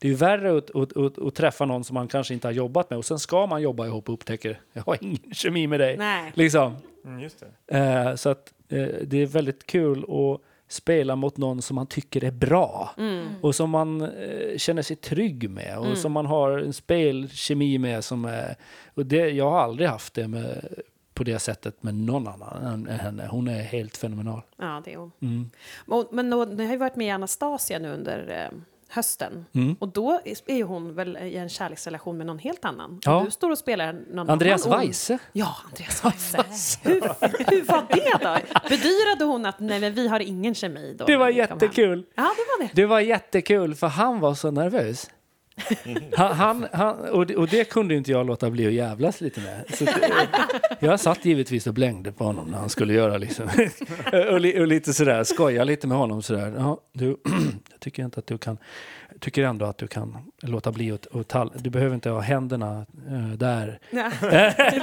Det 0.00 0.06
är 0.06 0.10
ju 0.10 0.16
värre 0.16 0.58
att, 0.58 0.70
att, 0.76 0.96
att, 0.96 1.18
att 1.18 1.34
träffa 1.34 1.64
någon 1.64 1.84
som 1.84 1.94
man 1.94 2.08
kanske 2.08 2.34
inte 2.34 2.48
har 2.48 2.52
jobbat 2.52 2.90
med 2.90 2.98
och 2.98 3.04
sen 3.04 3.18
ska 3.18 3.46
man 3.46 3.62
jobba 3.62 3.86
ihop 3.86 4.08
och 4.08 4.14
upptäcker 4.14 4.60
jag 4.72 4.82
har 4.82 4.98
ingen 5.00 5.34
kemi 5.34 5.66
med 5.66 5.80
dig. 5.80 5.96
Nej. 5.96 6.32
Liksom. 6.34 6.76
Mm, 7.04 7.20
just 7.20 7.44
det. 7.66 7.78
Eh, 7.78 8.14
så 8.14 8.28
att 8.28 8.52
eh, 8.68 8.88
det 9.02 9.16
är 9.22 9.26
väldigt 9.26 9.66
kul 9.66 9.98
att 9.98 10.40
spela 10.68 11.16
mot 11.16 11.36
någon 11.36 11.62
som 11.62 11.74
man 11.74 11.86
tycker 11.86 12.24
är 12.24 12.30
bra 12.30 12.90
Mm. 12.98 13.28
och 13.40 13.54
som 13.54 13.70
man 13.70 14.02
eh, 14.02 14.56
känner 14.56 14.82
sig 14.82 14.96
trygg 14.96 15.50
med 15.50 15.78
och 15.78 15.98
som 15.98 16.12
man 16.12 16.26
har 16.26 16.58
en 16.58 16.72
spelkemi 16.72 17.78
med 17.78 18.04
som 18.04 18.24
är, 18.24 18.56
och 18.94 19.06
det, 19.06 19.30
jag 19.30 19.50
har 19.50 19.60
aldrig 19.60 19.88
haft 19.88 20.14
det 20.14 20.28
med, 20.28 20.64
på 21.14 21.24
det 21.24 21.38
sättet 21.38 21.82
med 21.82 21.94
någon 21.94 22.28
annan 22.28 22.86
än 22.86 22.98
henne. 23.00 23.26
Hon 23.30 23.48
är 23.48 23.62
helt 23.62 23.96
fenomenal. 23.96 24.42
Ja, 24.56 24.82
det 24.84 24.92
är 24.92 24.96
hon. 24.96 25.12
Mm. 25.20 25.50
Men 26.10 26.30
då, 26.30 26.44
ni 26.44 26.64
har 26.64 26.72
ju 26.72 26.78
varit 26.78 26.96
med 26.96 27.06
i 27.06 27.10
Anastasia 27.10 27.78
nu 27.78 27.92
under 27.92 28.48
eh, 28.52 28.58
hösten. 28.90 29.46
Mm. 29.52 29.76
Och 29.78 29.88
då 29.88 30.20
är 30.46 30.56
ju 30.56 30.62
hon 30.62 30.94
väl 30.94 31.16
i 31.16 31.36
en 31.36 31.48
kärleksrelation 31.48 32.16
med 32.18 32.26
någon 32.26 32.38
helt 32.38 32.64
annan. 32.64 33.00
Ja. 33.04 33.22
Du 33.24 33.30
står 33.30 33.50
och 33.50 33.58
spelar 33.58 33.92
någon 34.10 34.30
Andreas 34.30 34.66
annan 34.66 34.80
Weise. 34.80 35.18
Ja, 35.32 35.56
Andreas 35.70 36.04
Weise. 36.44 36.78
hur, 36.82 37.00
hur 37.50 37.64
var 37.64 37.84
det 37.88 38.24
då? 38.24 38.36
Bedyrade 38.68 39.24
hon 39.24 39.46
att 39.46 39.60
nej, 39.60 39.80
men 39.80 39.94
vi 39.94 40.08
har 40.08 40.20
ingen 40.20 40.54
kemi 40.54 40.94
då? 40.98 41.04
Det 41.04 41.16
var 41.16 41.28
jättekul. 41.28 42.04
Ja, 42.14 42.22
det 42.22 42.26
var 42.26 42.66
det. 42.66 42.70
Det 42.74 42.86
var 42.86 43.00
jättekul 43.00 43.74
för 43.74 43.86
han 43.86 44.20
var 44.20 44.34
så 44.34 44.50
nervös. 44.50 45.10
Han, 46.16 46.32
han, 46.32 46.66
han, 46.72 47.08
och, 47.08 47.26
det, 47.26 47.36
och 47.36 47.48
det 47.48 47.64
kunde 47.64 47.94
inte 47.94 48.10
jag 48.10 48.26
låta 48.26 48.50
bli 48.50 48.66
att 48.66 48.72
jävlas 48.72 49.20
lite 49.20 49.40
med. 49.40 49.64
Så 49.74 49.84
det, 49.84 49.92
jag 50.80 51.00
satt 51.00 51.24
givetvis 51.24 51.66
och 51.66 51.74
blängde 51.74 52.12
på 52.12 52.24
honom 52.24 52.50
när 52.50 52.58
han 52.58 52.68
skulle 52.68 52.94
göra 52.94 53.18
liksom. 53.18 53.48
och, 54.30 54.40
li, 54.40 54.60
och 54.60 54.66
lite 54.66 54.92
sådär, 54.92 55.24
skoja 55.24 55.64
lite 55.64 55.86
med 55.86 55.98
honom 55.98 56.22
sådär. 56.22 56.54
Ja, 56.58 56.80
du, 56.92 57.06
jag 57.70 57.80
tycker 57.80 58.04
inte 58.04 58.20
att 58.20 58.26
du 58.26 58.38
kan, 58.38 58.58
tycker 59.20 59.44
ändå 59.44 59.64
att 59.64 59.78
du 59.78 59.86
kan 59.86 60.16
låta 60.42 60.72
bli 60.72 60.92
att, 60.92 61.16
att 61.16 61.28
tall, 61.28 61.52
du 61.56 61.70
behöver 61.70 61.94
inte 61.94 62.10
ha 62.10 62.20
händerna 62.20 62.86
eh, 63.08 63.38
där. 63.38 63.78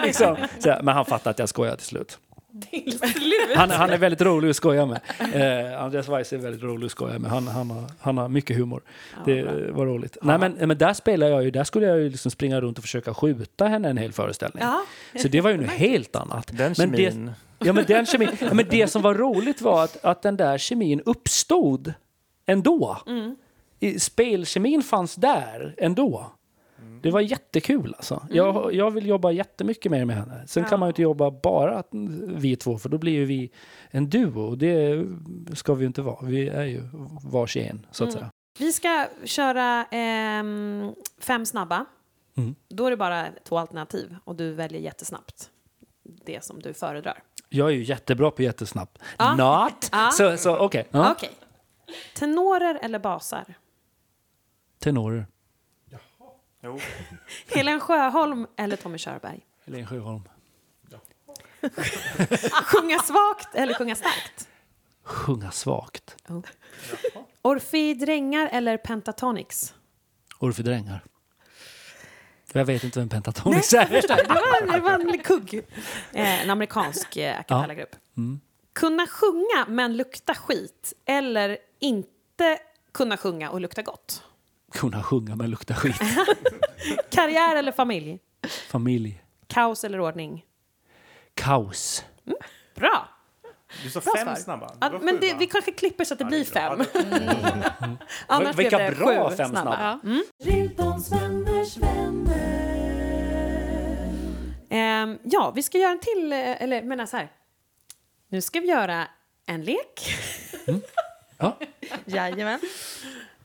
Liksom. 0.05 0.37
men 0.63 0.87
han 0.87 1.05
fattade 1.05 1.29
att 1.29 1.39
jag 1.39 1.49
skojade 1.49 1.77
till 1.77 1.85
slut. 1.85 2.19
Till 2.61 2.99
slut. 2.99 3.55
Han, 3.55 3.69
han 3.71 3.89
är 3.89 3.97
väldigt 3.97 4.21
rolig 4.21 4.49
att 4.49 4.55
skoja 4.55 4.85
med. 4.85 4.99
Eh, 5.73 5.81
Andreas 5.83 6.07
Weiss 6.09 6.33
är 6.33 6.37
väldigt 6.37 6.63
rolig 6.63 6.85
att 6.85 6.91
skoja 6.91 7.19
med. 7.19 7.31
Han, 7.31 7.47
han, 7.47 7.69
har, 7.71 7.83
han 7.99 8.17
har 8.17 8.29
mycket 8.29 8.57
humor. 8.57 8.81
det 9.25 9.43
var 9.71 9.85
roligt. 9.85 10.17
Nej, 10.21 10.37
men, 10.37 10.51
men 10.53 10.77
där 10.77 10.93
spelar 10.93 11.27
jag 11.27 11.43
ju, 11.43 11.51
där 11.51 11.63
skulle 11.63 11.85
jag 11.85 11.99
ju 11.99 12.09
liksom 12.09 12.31
springa 12.31 12.61
runt 12.61 12.77
och 12.77 12.83
försöka 12.83 13.13
skjuta 13.13 13.65
henne 13.67 13.89
en 13.89 13.97
hel 13.97 14.11
föreställning. 14.13 14.63
Ja. 14.63 14.83
Så 15.21 15.27
det 15.27 15.41
var 15.41 15.49
ju 15.49 15.57
något 15.61 15.69
helt 15.71 16.15
annat. 16.15 16.49
Den 16.53 16.75
Men 16.77 16.91
det- 16.91 16.97
kemin. 17.11 17.31
Ja, 17.59 17.73
men 17.73 17.85
den 17.85 18.05
kemin, 18.05 18.29
ja, 18.39 18.53
men 18.53 18.65
det 18.69 18.87
som 18.87 19.01
var 19.01 19.13
roligt 19.15 19.61
var 19.61 19.83
att, 19.83 20.05
att 20.05 20.21
den 20.21 20.37
där 20.37 20.57
kemin 20.57 21.01
uppstod 21.05 21.93
ändå. 22.45 22.97
I, 23.79 23.99
spelkemin 23.99 24.83
fanns 24.83 25.15
där 25.15 25.75
ändå. 25.77 26.31
Det 27.07 27.11
var 27.11 27.21
jättekul 27.21 27.93
alltså. 27.97 28.27
Jag, 28.29 28.73
jag 28.73 28.91
vill 28.91 29.07
jobba 29.07 29.31
jättemycket 29.31 29.91
mer 29.91 30.05
med 30.05 30.15
henne. 30.15 30.47
Sen 30.47 30.63
kan 30.65 30.79
man 30.79 30.87
ju 30.87 30.89
inte 30.89 31.01
jobba 31.01 31.31
bara 31.31 31.83
vi 32.27 32.55
två, 32.55 32.77
för 32.77 32.89
då 32.89 32.97
blir 32.97 33.13
ju 33.13 33.25
vi 33.25 33.51
en 33.89 34.09
duo. 34.09 34.41
Och 34.41 34.57
det 34.57 35.05
ska 35.53 35.73
vi 35.73 35.81
ju 35.81 35.87
inte 35.87 36.01
vara. 36.01 36.25
Vi 36.25 36.49
är 36.49 36.63
ju 36.63 36.81
varsin, 37.23 37.85
så 37.91 38.03
att 38.03 38.13
säga. 38.13 38.31
Vi 38.59 38.71
ska 38.71 39.07
köra 39.23 39.85
ehm, 39.91 40.95
fem 41.19 41.45
snabba. 41.45 41.85
Mm. 42.37 42.55
Då 42.69 42.85
är 42.85 42.91
det 42.91 42.97
bara 42.97 43.27
två 43.43 43.57
alternativ 43.57 44.15
och 44.23 44.35
du 44.35 44.53
väljer 44.53 44.81
jättesnabbt 44.81 45.49
det 46.25 46.43
som 46.43 46.59
du 46.59 46.73
föredrar. 46.73 47.23
Jag 47.49 47.67
är 47.67 47.73
ju 47.73 47.83
jättebra 47.83 48.31
på 48.31 48.41
jättesnabbt. 48.41 48.99
Ja. 49.17 49.35
Not! 49.35 49.89
Ja. 49.91 50.09
Så, 50.11 50.37
så 50.37 50.57
okej. 50.57 50.87
Ja. 50.91 51.11
Okej. 51.11 51.31
Tenorer 52.15 52.79
eller 52.81 52.99
basar? 52.99 53.45
Tenorer. 54.79 55.25
Jo. 56.67 56.79
Helen 57.55 57.79
Sjöholm 57.79 58.47
eller 58.57 58.75
Tommy 58.75 58.97
Körberg? 58.97 59.45
Helene 59.65 59.85
Sjöholm. 59.87 60.23
Sjunga 62.65 62.99
svagt 62.99 63.55
eller 63.55 63.73
sjunga 63.73 63.95
starkt? 63.95 64.47
Sjunga 65.03 65.51
svagt. 65.51 66.15
Orfei 67.41 67.93
Drängar 67.93 68.49
eller 68.51 68.77
Pentatonix? 68.77 69.73
Orfeu 70.39 70.63
Drängar. 70.63 71.03
Jag 72.53 72.65
vet 72.65 72.83
inte 72.83 72.99
vem 72.99 73.09
Pentatonix 73.09 73.73
jag 73.73 73.83
är. 73.83 73.87
förstår. 73.87 74.15
Det 74.15 74.27
var, 74.27 74.73
det 74.73 74.79
var 74.79 75.13
en 75.13 75.19
kugg. 75.19 75.53
Eh, 76.13 76.43
en 76.43 76.49
amerikansk 76.49 77.17
eh, 77.17 77.39
a 77.39 77.43
cappella-grupp. 77.43 77.95
Kunna 78.73 79.07
sjunga 79.07 79.65
men 79.67 79.97
lukta 79.97 80.35
skit 80.35 80.93
eller 81.05 81.57
inte 81.79 82.59
kunna 82.93 83.17
sjunga 83.17 83.49
och 83.49 83.61
lukta 83.61 83.81
gott? 83.81 84.23
Kunna 84.73 85.03
sjunga 85.03 85.35
men 85.35 85.49
lukta 85.49 85.73
skit. 85.73 85.95
Karriär 87.11 87.55
eller 87.55 87.71
familj? 87.71 88.19
Familj. 88.69 89.21
Kaos 89.47 89.83
eller 89.83 89.99
ordning? 89.99 90.45
Kaos. 91.33 92.03
Bra! 92.75 93.09
Du 93.83 93.89
sa 93.89 93.99
Bra 93.99 94.13
fem 94.15 94.25
svar. 94.25 94.35
snabba. 94.35 94.71
Ja, 94.81 94.89
men 95.01 95.15
sju, 95.15 95.17
det, 95.21 95.33
vi 95.39 95.47
kanske 95.47 95.71
klipper 95.71 96.05
så 96.05 96.13
att 96.13 96.19
det 96.19 96.23
Ja, 96.25 96.29
blir 96.29 96.43
fem. 96.45 96.83
Ja, 96.93 97.97
Annars 98.27 98.55
Vilka 98.55 98.77
blev 98.77 98.89
det 98.91 98.95
bra 98.97 99.29
sju 99.29 99.35
fem 99.35 99.49
snabba. 99.49 99.99
Mm. 100.03 100.23
Riltons 100.43 101.11
vänners 101.11 101.77
vänner. 101.77 102.67
Ehm, 104.69 105.17
ja, 105.23 105.51
vi 105.55 105.63
ska 105.63 105.77
göra 105.77 105.91
en 105.91 105.99
till, 105.99 106.31
eh, 106.33 106.61
eller 106.61 106.81
menar 106.83 107.05
så 107.05 107.17
här. 107.17 107.31
Nu 108.29 108.41
ska 108.41 108.59
vi 108.59 108.67
göra 108.67 109.07
en 109.45 109.63
lek. 109.63 110.15
Ja. 111.37 111.57
Jajamän. 112.05 112.59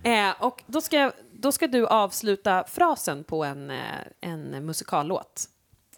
Eh, 0.02 0.42
och 0.42 0.62
då 0.66 0.80
ska, 0.80 1.12
då 1.32 1.52
ska 1.52 1.66
du 1.66 1.86
avsluta 1.86 2.64
frasen 2.68 3.24
på 3.24 3.44
en, 3.44 3.70
eh, 3.70 3.80
en 4.20 4.66
musikallåt. 4.66 5.48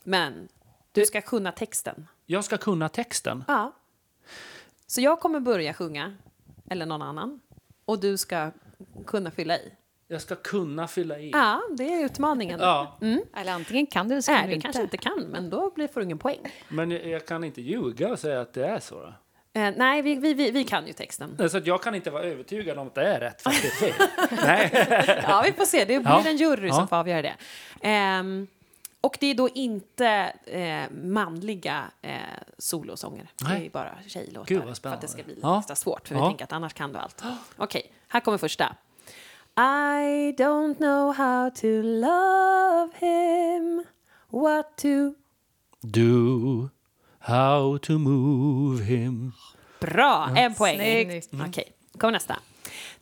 Men 0.03 0.49
du 0.93 1.07
ska 1.07 1.21
kunna 1.21 1.53
texten. 1.53 2.09
Jag 2.27 2.45
ska 2.45 2.57
kunna 2.59 2.89
texten. 2.89 3.45
Ja. 3.49 3.73
Så 4.87 5.01
jag 5.01 5.21
kommer 5.21 5.41
börja 5.41 5.75
sjunga, 5.75 6.17
eller 6.71 6.87
någon 6.87 7.03
annan. 7.03 7.41
Och 7.85 8.01
du 8.01 8.17
ska 8.17 8.51
kunna 9.07 9.31
fylla 9.31 9.59
i. 9.59 9.73
Jag 10.09 10.23
ska 10.23 10.35
kunna 10.37 10.89
fylla 10.89 11.19
i. 11.19 11.31
Ja, 11.31 11.63
det 11.71 11.95
är 11.95 12.05
utmaningen. 12.05 12.61
Ja, 12.61 12.99
Eller 13.37 13.53
antingen 13.53 13.87
kan 13.87 14.09
du 14.09 14.15
eller 14.15 14.23
så 14.23 14.33
kan 14.33 14.35
Nej, 14.37 14.43
du 14.45 14.49
det 14.51 14.55
inte. 14.55 14.65
kanske 14.67 14.83
inte 14.83 14.97
kan, 14.97 15.21
men 15.23 15.51
då 15.51 15.71
blir, 15.71 15.89
får 15.89 16.01
du 16.01 16.05
ingen 16.05 16.19
poäng. 16.19 16.39
men 16.69 16.91
jag 16.91 17.07
jag 17.07 17.27
kan 17.27 17.45
inte 17.45 17.63
ljuga 17.63 18.13
och 18.13 18.19
säga 18.19 18.41
att 18.41 18.53
det 18.53 18.67
är 18.67 18.81
så. 18.81 19.01
Då. 19.01 19.15
Eh, 19.57 19.73
nej, 19.77 20.03
vi, 20.03 20.15
vi, 20.15 20.35
vi, 20.35 20.51
vi 20.51 20.65
kan 20.65 20.87
ju 20.87 20.93
texten. 20.93 21.49
Så 21.51 21.61
jag 21.65 21.83
kan 21.83 21.95
inte 21.95 22.11
vara 22.11 22.23
övertygad 22.23 22.79
om 22.79 22.87
att 22.87 22.95
det 22.95 23.09
är 23.09 23.21
rätt. 23.21 23.43
Nej. 24.47 24.71
Ja, 25.29 25.43
vi 25.47 25.53
får 25.53 25.65
se. 25.65 25.79
Det 25.85 25.85
blir 26.01 26.11
Ja. 26.11 26.23
en 26.27 26.37
jury 26.37 26.69
Ja. 26.69 26.75
som 26.75 26.89
får 26.89 26.97
avgöra 26.97 27.23
det. 27.23 27.35
Ehm, 27.81 28.47
och 29.01 29.17
det 29.21 29.27
är 29.27 29.35
då 29.35 29.49
inte 29.49 30.33
eh, 30.47 30.91
manliga 31.05 31.85
eh, 32.03 32.13
solosånger. 32.59 33.29
Det 33.37 33.45
är 33.45 33.49
Nej. 33.59 33.71
bara 33.73 33.95
tjejlåtar. 34.07 34.47
Gud, 34.55 34.65
vad 34.65 34.79
för 34.79 34.89
att 34.89 35.01
det 35.01 35.09
ska 35.09 35.23
bli 35.23 35.35
lite 35.35 35.47
Ja. 35.47 35.59
extra 35.59 35.77
svårt. 35.77 36.09
För 36.09 36.15
vi 36.15 36.21
Ja. 36.21 36.27
tänker 36.29 36.45
att 36.45 36.53
annars 36.53 36.73
kan 36.75 36.93
du 36.93 36.99
allt. 36.99 37.23
Okej, 37.57 37.93
här 38.09 38.21
kommer 38.21 38.39
första. 38.39 38.77
I 39.57 40.33
don't 40.39 40.77
know 40.77 41.15
how 41.15 41.51
to 41.51 41.67
love 41.83 42.93
him. 42.99 43.85
What 44.29 44.77
to... 44.77 44.89
Do 45.81 46.69
how 47.27 47.79
to 47.79 47.93
move 47.99 48.83
him. 48.85 49.33
Bra, 49.81 50.29
en 50.37 50.55
poäng. 50.55 51.23
Snyggt. 51.23 51.49
Okej, 51.49 51.73
kommer 51.99 52.13
nästa. 52.13 52.37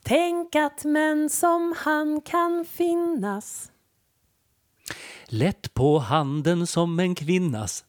Tänk 0.03 0.55
att 0.55 0.83
män 0.85 1.29
som 1.29 1.75
han 1.77 2.21
kan 2.21 2.65
finnas. 2.65 3.71
Lätt 5.25 5.73
på 5.73 5.99
handen 5.99 6.67
som 6.67 6.99
en 6.99 7.15
kvinnas. 7.15 7.85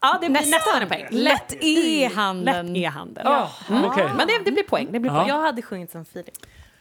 Ja, 0.00 0.12
det 0.12 0.18
blir 0.18 0.30
Nästan. 0.30 0.50
nästan 0.50 0.82
en 0.82 0.88
poäng. 0.88 1.06
Lätt 1.10 1.52
i 1.64 2.04
handen. 2.04 2.66
Lätt 2.66 2.76
i 2.76 2.84
handen. 2.84 3.22
Ja, 3.26 3.50
okej. 3.68 4.08
Men 4.16 4.26
det, 4.26 4.38
det 4.44 4.52
blir 4.52 4.62
poäng. 4.62 4.88
Det 4.92 5.00
blir 5.00 5.10
Ja. 5.12 5.16
poäng. 5.18 5.28
Jag 5.28 5.40
hade 5.40 5.62
sjungit 5.62 5.90
som 5.92 6.04
Filip. 6.04 6.28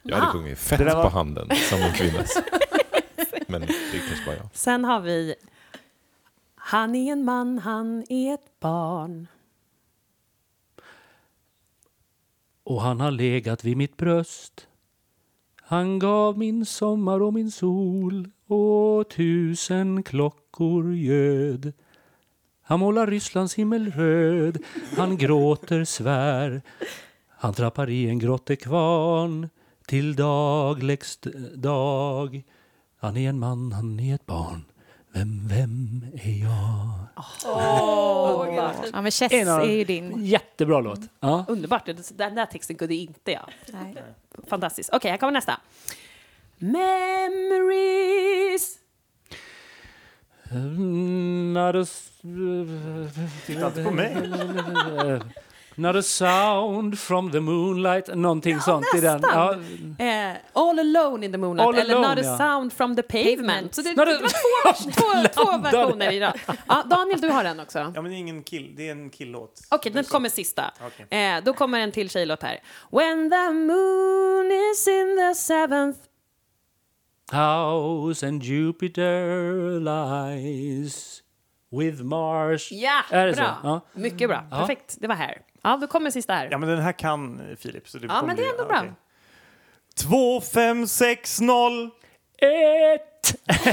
Jag 0.04 0.16
hade 0.16 0.28
Ah. 0.28 0.32
sjungit 0.32 0.60
fett 0.60 0.80
var- 0.82 1.04
på 1.04 1.10
handen 1.10 1.50
som 1.70 1.82
en 1.82 1.94
kvinnas. 1.94 2.38
Men 3.48 3.62
det 3.62 3.68
är 3.68 4.08
kanske 4.08 4.26
bara 4.26 4.36
jag. 4.36 4.46
Sen 4.54 4.86
har 4.86 5.00
vi 5.00 5.36
han 6.66 6.96
är 6.96 7.12
en 7.12 7.26
man, 7.26 7.58
han 7.58 8.04
är 8.10 8.34
ett 8.34 8.60
barn. 8.60 9.28
Och 12.64 12.82
han 12.82 13.00
har 13.00 13.12
legat 13.12 13.64
vid 13.64 13.78
mitt 13.78 13.98
bröst. 13.98 14.68
Han 15.62 16.00
gav 16.00 16.38
min 16.38 16.66
sommar 16.66 17.22
och 17.22 17.34
min 17.34 17.52
sol 17.52 18.30
och 18.48 19.10
tusen 19.10 20.04
klockor 20.04 20.96
göd. 20.96 21.74
Han 22.62 22.80
målar 22.80 23.08
Rysslands 23.08 23.56
himmel 23.56 23.92
röd, 23.92 24.58
han 24.98 25.18
gråter 25.18 25.84
svär. 25.84 26.62
Han 27.28 27.54
trappar 27.54 27.90
i 27.90 28.10
en 28.10 28.20
grottekvarn 28.20 29.50
till 29.88 30.16
dag 30.16 30.84
lägst 30.84 31.28
dag. 31.56 32.44
Han 32.98 33.18
är 33.18 33.30
en 33.30 33.40
man, 33.40 33.72
han 33.72 34.00
är 34.00 34.16
ett 34.16 34.26
barn. 34.26 34.66
Vem, 35.14 35.48
vem 35.48 36.06
är 36.24 36.42
jag? 36.44 36.90
Ja, 37.44 39.02
men 39.02 39.12
Chess 39.12 39.32
En 39.32 39.50
av- 39.50 39.62
är 39.62 39.66
ju 39.72 39.84
din. 39.84 40.26
Jättebra 40.26 40.80
låt. 40.80 41.00
Ja. 41.20 41.46
Underbart. 41.48 41.86
Den 42.16 42.36
där 42.36 42.46
texten 42.46 42.76
kunde 42.76 42.96
inte 42.96 43.32
jag. 43.32 43.50
Nej. 43.74 43.96
Fantastiskt. 44.48 44.90
Okej, 44.94 45.12
här 45.12 45.18
kommer 45.18 45.34
nästa. 45.34 45.60
Memories. 46.58 47.98
S- 51.82 52.12
Titta 53.46 53.68
inte 53.68 53.84
på 53.84 53.92
mig. 53.92 54.16
Not 55.76 55.96
a 55.96 56.02
sound 56.04 57.00
from 57.00 57.32
the 57.32 57.40
moonlight. 57.40 58.16
Någonting 58.16 58.60
sånt 58.60 58.86
i 58.96 59.02
den. 59.02 59.20
Ja, 59.22 59.56
Eh, 60.00 60.36
all 60.54 60.80
alone 60.80 61.26
in 61.26 61.32
the 61.32 61.38
moonlight. 61.38 61.68
All 61.68 61.76
eller 61.76 61.96
Alone, 61.96 62.08
Not 62.08 62.18
a 62.18 62.22
ja. 62.24 62.38
sound 62.38 62.74
from 62.74 62.96
the 62.96 63.02
pavement. 63.04 63.76
Så 63.76 63.82
det, 63.82 63.90
det 63.90 63.96
var 63.96 64.06
två, 64.06 64.92
två, 64.92 65.44
två 65.44 65.58
versioner 65.58 66.12
i 66.12 66.20
rad. 66.20 66.40
Ja, 66.68 66.84
Daniel, 66.90 67.22
du 67.22 67.28
har 67.30 67.44
den 67.44 67.60
också. 67.60 67.80
Ja, 67.80 68.02
men 68.02 68.04
det 68.04 68.12
är 68.12 68.20
ingen 68.20 68.44
kill. 68.44 68.74
Det 68.76 68.88
är 68.88 68.92
en 68.92 69.10
killlåt. 69.10 69.62
Okej, 69.70 69.92
den 69.92 70.04
kommer 70.04 70.30
sista. 70.30 70.72
Okej. 70.82 71.20
Eh, 71.20 71.44
då 71.44 71.54
kommer 71.54 71.80
en 71.80 71.92
till 71.92 72.10
tjejlåt 72.10 72.44
här. 72.44 72.60
When 72.92 73.30
the 73.30 73.50
moon 73.54 74.52
is 74.72 74.88
in 74.88 75.18
the 75.18 75.36
seventh 75.36 76.00
house 77.32 78.28
and 78.28 78.44
Jupiter 78.44 79.80
lies 79.80 81.23
with 81.80 82.04
Mars. 82.04 82.72
Ja, 82.72 83.02
Är 83.10 83.28
det 83.28 83.34
bra. 83.34 83.46
så? 83.62 83.68
Ja. 83.68 83.82
Mycket 83.94 84.30
bra. 84.30 84.44
Ja. 84.52 84.58
Perfekt. 84.58 84.96
Det 85.00 85.08
var 85.08 85.16
här. 85.16 85.42
Ja, 85.64 85.78
då 85.82 85.88
kommer 85.88 86.12
sista 86.12 86.34
här. 86.34 86.48
Ja, 86.52 86.58
men 86.58 86.70
den 86.70 86.80
här 86.82 86.92
kan 86.92 87.50
eh, 87.50 87.56
Filip. 87.56 87.90
Så 87.90 87.98
det 87.98 88.08
Ja, 88.08 88.24
men 88.26 88.36
det 88.36 88.46
är 88.46 88.50
ändå 88.52 88.64
ja, 88.64 88.82
bra. 88.82 88.84
Två, 89.96 90.42
fem, 90.42 90.88
sex, 90.88 91.42
noll. 91.42 91.90
Ett! 92.38 93.36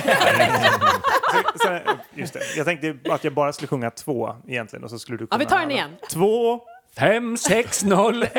Sen, 1.63 1.81
just 2.15 2.33
det. 2.33 2.41
Jag 2.57 2.67
tänkte 2.67 2.97
att 3.11 3.25
jag 3.25 3.35
bara 3.35 3.53
skulle 3.53 3.69
sjunga 3.69 3.91
två 3.91 4.35
egentligen 4.49 4.85
och 4.85 4.91
så 4.91 4.99
skulle 4.99 5.19
du 5.19 5.25
Ja, 5.25 5.27
kunna... 5.29 5.39
vi 5.39 5.47
tar 5.47 5.61
den 5.61 5.71
igen. 5.71 5.97
Två. 6.11 6.61
Fem, 6.99 7.37
sex, 7.37 7.85
noll, 7.85 8.23
ett! 8.23 8.33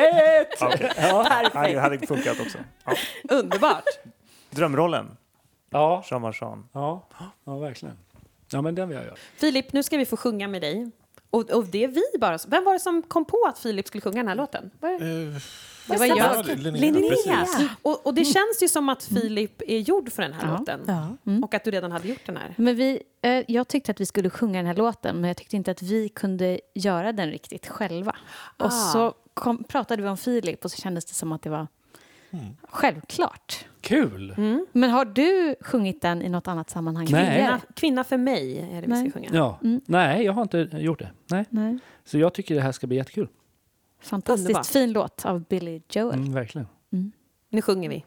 Ja, 0.60 0.66
okej. 0.74 0.92
Ja, 0.96 1.42
det 1.68 1.80
hade 1.80 2.06
funkat 2.06 2.40
också. 2.40 2.58
Ja. 2.84 2.92
Underbart. 3.30 3.84
Drömrollen. 4.50 5.16
Ja, 5.70 6.04
Jean 6.10 6.22
Valjean. 6.22 6.68
ja, 6.72 7.02
ja, 7.44 7.58
verkligen. 7.58 7.96
Ja, 8.52 8.62
men 8.62 8.74
den 8.74 8.88
vill 8.88 8.96
jag 8.96 9.04
göra. 9.06 9.16
Filip, 9.36 9.72
nu 9.72 9.82
ska 9.82 9.96
vi 9.96 10.06
få 10.06 10.16
sjunga 10.16 10.48
med 10.48 10.62
dig. 10.62 10.90
Och, 11.30 11.50
och 11.50 11.64
det 11.66 11.84
är 11.84 11.88
vi 11.88 12.18
bara. 12.20 12.38
Vem 12.48 12.64
var 12.64 12.72
det 12.72 12.80
som 12.80 13.02
kom 13.02 13.24
på 13.24 13.44
att 13.48 13.58
Filip 13.58 13.86
skulle 13.86 14.00
sjunga 14.00 14.16
den 14.16 14.28
här 14.28 14.34
låten? 14.34 14.70
Var 14.80 14.90
det? 14.90 15.40
Det 15.86 15.96
var 15.98 16.06
jag. 16.06 16.46
Linnea, 16.58 17.10
precis. 17.40 17.68
Och, 17.82 18.06
och 18.06 18.14
det 18.14 18.24
känns 18.24 18.58
ju 18.62 18.68
som 18.68 18.88
att 18.88 19.04
Filip 19.04 19.62
är 19.66 19.78
gjord 19.78 20.12
för 20.12 20.22
den 20.22 20.32
här 20.32 20.48
Ja, 20.48 20.58
låten. 20.58 20.80
ja. 20.86 21.16
Mm. 21.26 21.44
Och 21.44 21.54
att 21.54 21.64
du 21.64 21.70
redan 21.70 21.92
hade 21.92 22.08
gjort 22.08 22.26
den 22.26 22.36
här. 22.36 22.54
Men 22.58 22.76
vi, 22.76 23.02
eh, 23.22 23.44
jag 23.48 23.68
tyckte 23.68 23.92
att 23.92 24.00
vi 24.00 24.06
skulle 24.06 24.30
sjunga 24.30 24.58
den 24.58 24.66
här 24.66 24.74
låten 24.74 25.20
men 25.20 25.28
jag 25.28 25.36
tyckte 25.36 25.56
inte 25.56 25.70
att 25.70 25.82
vi 25.82 26.08
kunde 26.08 26.60
göra 26.74 27.12
den 27.12 27.30
riktigt 27.30 27.66
själva. 27.68 28.16
Ah. 28.56 28.64
Och 28.64 28.72
så 28.72 29.14
kom, 29.34 29.64
pratade 29.64 30.02
vi 30.02 30.08
om 30.08 30.16
Filip 30.16 30.64
och 30.64 30.70
så 30.70 30.76
kändes 30.82 31.04
det 31.04 31.14
som 31.14 31.32
att 31.32 31.42
det 31.42 31.50
var 31.50 31.66
självklart. 32.62 33.64
Kul! 33.80 34.34
Men 34.72 34.90
har 34.90 35.04
du 35.04 35.54
sjungit 35.60 36.02
den 36.02 36.22
i 36.22 36.28
något 36.28 36.48
annat 36.48 36.70
sammanhang 36.70 37.06
Nej. 37.10 37.36
Kvinna, 37.36 37.60
kvinna 37.74 38.04
för 38.04 38.16
mig 38.16 38.58
är 38.58 38.74
det 38.74 38.80
vi 38.80 38.86
Nej. 38.86 39.10
ska 39.10 39.20
sjunga. 39.20 39.28
Ja. 39.32 39.58
Nej, 39.86 40.24
jag 40.24 40.32
har 40.32 40.42
inte 40.42 40.58
gjort 40.72 40.98
det. 40.98 41.10
Nej. 41.30 41.44
Nej. 41.50 41.78
Så 42.04 42.18
jag 42.18 42.34
tycker 42.34 42.54
det 42.54 42.60
här 42.60 42.72
ska 42.72 42.86
bli 42.86 42.96
jättekul. 42.96 43.28
Fantastiskt 44.00 44.48
Underbart. 44.48 44.66
fin 44.66 44.92
låt 44.92 45.24
av 45.26 45.40
Billy 45.44 45.80
Joel. 45.90 46.18
Mm, 46.18 46.32
verkligen. 46.32 46.66
Nu 47.48 47.62
sjunger 47.62 47.88
vi. 47.88 48.04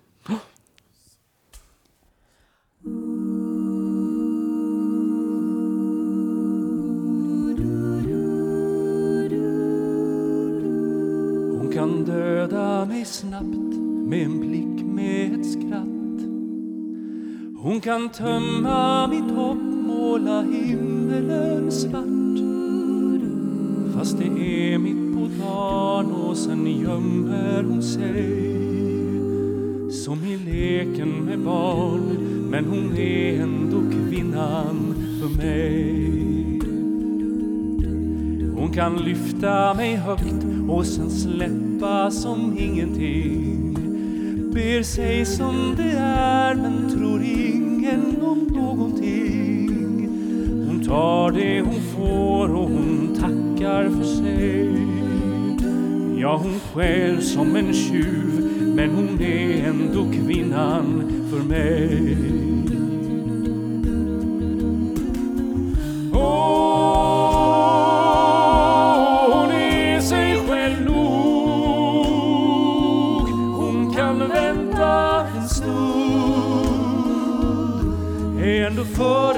Hon 11.57 11.71
kan 11.73 12.05
döda 12.05 12.85
mig 12.85 13.05
snabbt 13.05 13.64
med 14.05 14.25
en 14.25 14.39
blick 14.39 14.85
med 14.85 15.39
ett 15.39 15.45
skratt. 15.51 16.21
Hon 17.57 17.81
kan 17.81 18.09
tömma 18.09 19.07
mitt 19.07 19.31
hopp, 19.31 19.57
måla 19.87 20.41
himmelen 20.41 21.71
svart. 21.71 22.39
Fast 23.95 24.17
det 24.17 24.73
är 24.73 24.77
mitt 24.77 25.15
på 25.15 25.43
dagen 25.43 26.11
och 26.11 26.37
sen 26.37 26.79
gömmer 26.81 27.63
hon 27.63 27.83
sig. 27.83 28.55
Som 29.91 30.23
i 30.25 30.37
leken 30.37 31.09
med 31.09 31.39
barn, 31.39 32.17
men 32.49 32.65
hon 32.65 32.97
är 32.97 33.41
ändå 33.41 33.77
kvinnan 33.91 34.95
för 35.19 35.37
mig. 35.37 36.25
Hon 38.55 38.73
kan 38.73 38.97
lyfta 38.97 39.73
mig 39.73 39.95
högt 39.95 40.45
och 40.69 40.85
sen 40.85 41.09
släppa 41.09 42.11
som 42.11 42.57
ingenting. 42.59 43.54
Ber 44.55 44.83
sig 44.83 45.25
som 45.25 45.75
det 45.77 45.97
är 45.97 46.55
men 46.55 46.89
tror 46.89 47.21
ingen 47.23 48.21
om 48.21 48.39
någonting. 48.39 49.69
Hon 50.67 50.83
tar 50.87 51.31
det 51.31 51.61
hon 51.61 51.81
får 51.95 52.55
och 52.55 52.69
hon 52.69 53.15
tackar 53.19 53.89
för 53.89 54.03
sig. 54.03 54.69
Ja, 56.21 56.37
hon 56.43 56.59
skäl 56.73 57.21
som 57.21 57.55
en 57.55 57.73
tjuv, 57.73 58.51
men 58.75 58.89
hon 58.89 59.21
är 59.21 59.67
ändå 59.67 60.11
kvinnan 60.11 61.11
för 61.31 61.43
mig. 61.43 62.54
Är 78.99 79.34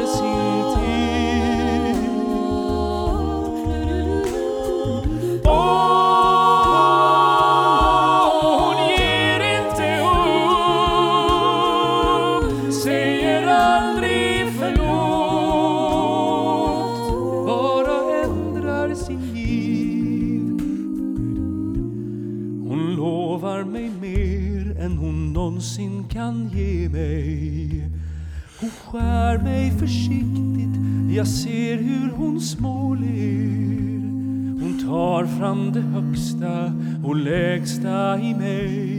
tar 35.48 35.54
fram 35.54 35.72
det 35.72 35.82
högsta 35.82 36.74
och 37.04 37.16
lägsta 37.16 38.20
i 38.20 38.34
mig. 38.34 38.98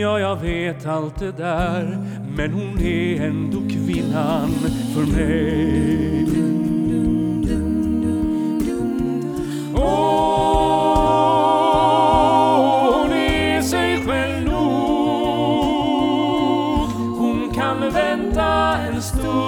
Ja, 0.00 0.18
jag 0.18 0.40
vet 0.40 0.86
allt 0.86 1.18
det 1.18 1.32
där, 1.32 1.98
men 2.36 2.52
hon 2.52 2.78
är 2.78 3.26
ändå 3.26 3.58
kvinnan 3.60 4.50
för 4.94 5.16
mig. 5.16 6.26
Hon 12.92 13.12
är 13.12 13.62
sig 13.62 13.96
själv 14.06 14.44
nog. 14.44 14.54
Hon 17.18 17.50
kan 17.54 17.80
vänta 17.80 18.78
en 18.78 19.02
stund, 19.02 19.43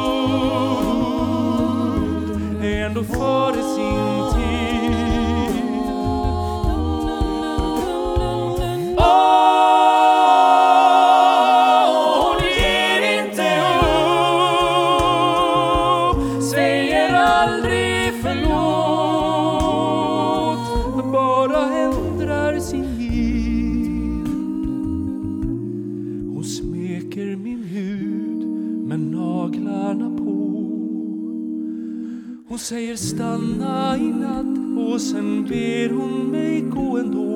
och 34.97 35.03
sen 35.03 35.45
ber 35.45 35.89
hon 35.89 36.31
mig 36.31 36.61
gå 36.61 36.99
ändå. 36.99 37.29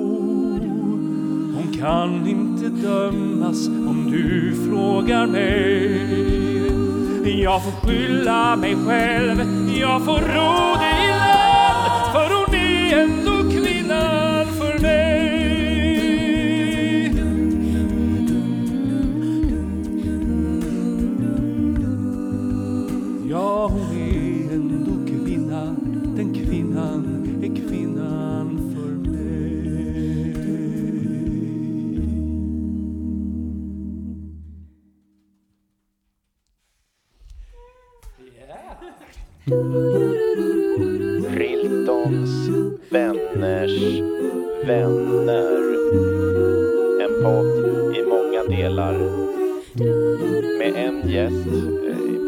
Hon 1.55 1.75
kan 1.81 2.27
inte 2.27 2.69
dömas 2.69 3.69
om 3.69 4.11
du 4.11 4.55
frågar 4.69 5.27
mig. 5.27 6.01
Jag 7.43 7.65
får 7.65 7.71
skylla 7.71 8.57
mig 8.57 8.77
själv, 8.87 9.41
jag 9.81 10.05
får 10.05 10.19
ro 10.19 10.77
det 10.81 11.05
i 11.05 11.11
land 11.19 12.13
för 12.13 12.35
hon 12.35 12.55
är 12.55 12.99
ändå 13.03 13.30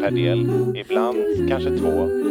per 0.03 0.11
del, 0.11 0.47
ibland 0.75 1.49
kanske 1.49 1.69
två. 1.69 2.22